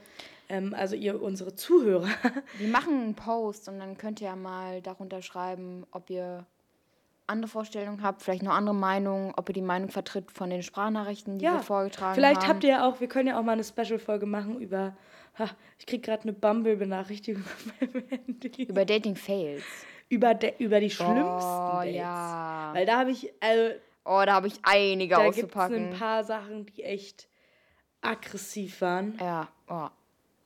[0.49, 2.07] ähm, also ihr, unsere Zuhörer.
[2.57, 6.45] Wir machen einen Post und dann könnt ihr ja mal darunter schreiben, ob ihr
[7.27, 11.37] andere Vorstellungen habt, vielleicht noch andere Meinungen, ob ihr die Meinung vertritt von den Sprachnachrichten,
[11.37, 12.49] die wir vorgetragen vielleicht haben.
[12.49, 14.97] habt ihr ja auch, wir können ja auch mal eine Special-Folge machen über,
[15.39, 15.45] ha,
[15.79, 18.63] ich kriege gerade eine Bumble-Benachrichtigung auf meinem Handy.
[18.65, 19.63] Über Dating Fails.
[20.09, 21.95] Über, de, über die schlimmsten Oh, Dates.
[21.95, 22.71] ja.
[22.73, 25.93] Weil da habe ich, also, Oh, da habe ich einige da gibt es auszupacken.
[25.93, 27.29] ein paar Sachen, die echt
[28.01, 29.17] aggressiv waren.
[29.19, 29.87] Ja, oh.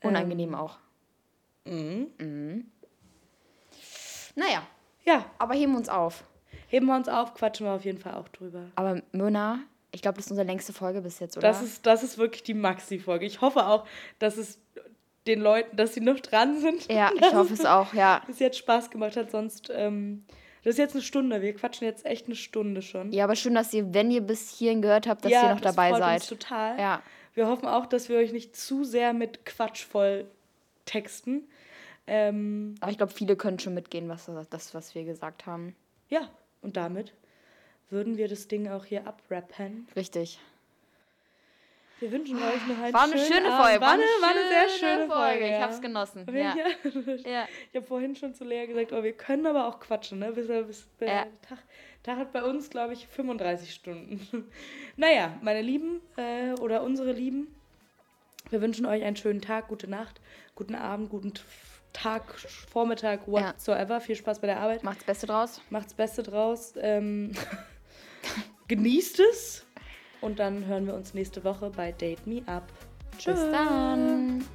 [0.03, 0.77] unangenehm Ähm, auch.
[1.65, 2.07] Mhm.
[2.19, 2.65] Mhm.
[4.35, 4.63] Naja,
[5.05, 6.23] Ja, aber heben wir uns auf.
[6.67, 8.65] heben wir uns auf, quatschen wir auf jeden Fall auch drüber.
[8.75, 9.59] Aber Myrna,
[9.91, 11.47] ich glaube, das ist unsere längste Folge bis jetzt, oder?
[11.47, 13.25] Das ist, das ist wirklich die Maxi-Folge.
[13.25, 13.87] Ich hoffe auch,
[14.19, 14.59] dass es
[15.25, 16.91] den Leuten, dass sie noch dran sind.
[16.91, 18.21] ja, ich hoffe es auch, ja.
[18.27, 20.25] Bis jetzt Spaß gemacht hat, sonst, ähm,
[20.63, 21.41] das ist jetzt eine Stunde.
[21.41, 23.11] Wir quatschen jetzt echt eine Stunde schon.
[23.11, 25.61] Ja, aber schön, dass ihr, wenn ihr bis hierhin gehört habt, dass Ja, ihr noch
[25.61, 26.21] das dabei freut seid.
[26.21, 26.79] Uns total.
[26.79, 27.01] Ja.
[27.35, 30.25] Wir hoffen auch, dass wir euch nicht zu sehr mit Quatsch voll
[30.85, 31.47] texten.
[32.07, 35.75] Ähm, Aber ich glaube, viele können schon mitgehen, was das, was wir gesagt haben.
[36.09, 36.29] ja,
[36.61, 37.13] und damit
[37.91, 39.87] würden wir das Ding auch hier abrappen.
[39.95, 40.39] Richtig.
[41.99, 43.51] Wir wünschen euch noch einen War eine schöne.
[43.51, 43.81] Folge.
[43.81, 45.45] War eine, war eine sehr schöne Folge.
[45.45, 45.61] Ich ja.
[45.61, 46.25] hab's genossen.
[46.35, 46.51] Ja.
[46.51, 47.19] Fall.
[47.25, 47.47] Ja.
[47.71, 50.31] Ich habe vorhin schon zu Lea gesagt, oh, wir können aber auch quatschen, ne?
[50.31, 51.23] Bis, bis, bis, Ja.
[51.23, 51.59] der Tag,
[52.05, 54.45] Tag hat bei uns, glaube ich, 35 Stunden.
[54.95, 57.47] naja, meine Lieben äh, oder unsere Lieben,
[58.51, 60.21] wir wünschen euch einen schönen Tag, gute Nacht,
[60.53, 61.33] guten Abend, guten
[61.93, 62.35] Tag,
[62.71, 63.99] Vormittag, whatsoever.
[64.01, 64.83] Viel Spaß bei der Arbeit.
[64.83, 65.61] Macht's Beste draus.
[65.71, 66.73] Macht's Beste draus.
[66.77, 67.31] Ähm,
[68.67, 69.65] genießt es.
[70.21, 72.71] Und dann hören wir uns nächste Woche bei Date Me Up.
[73.17, 73.39] Tschüss.
[73.39, 74.45] Bis dann.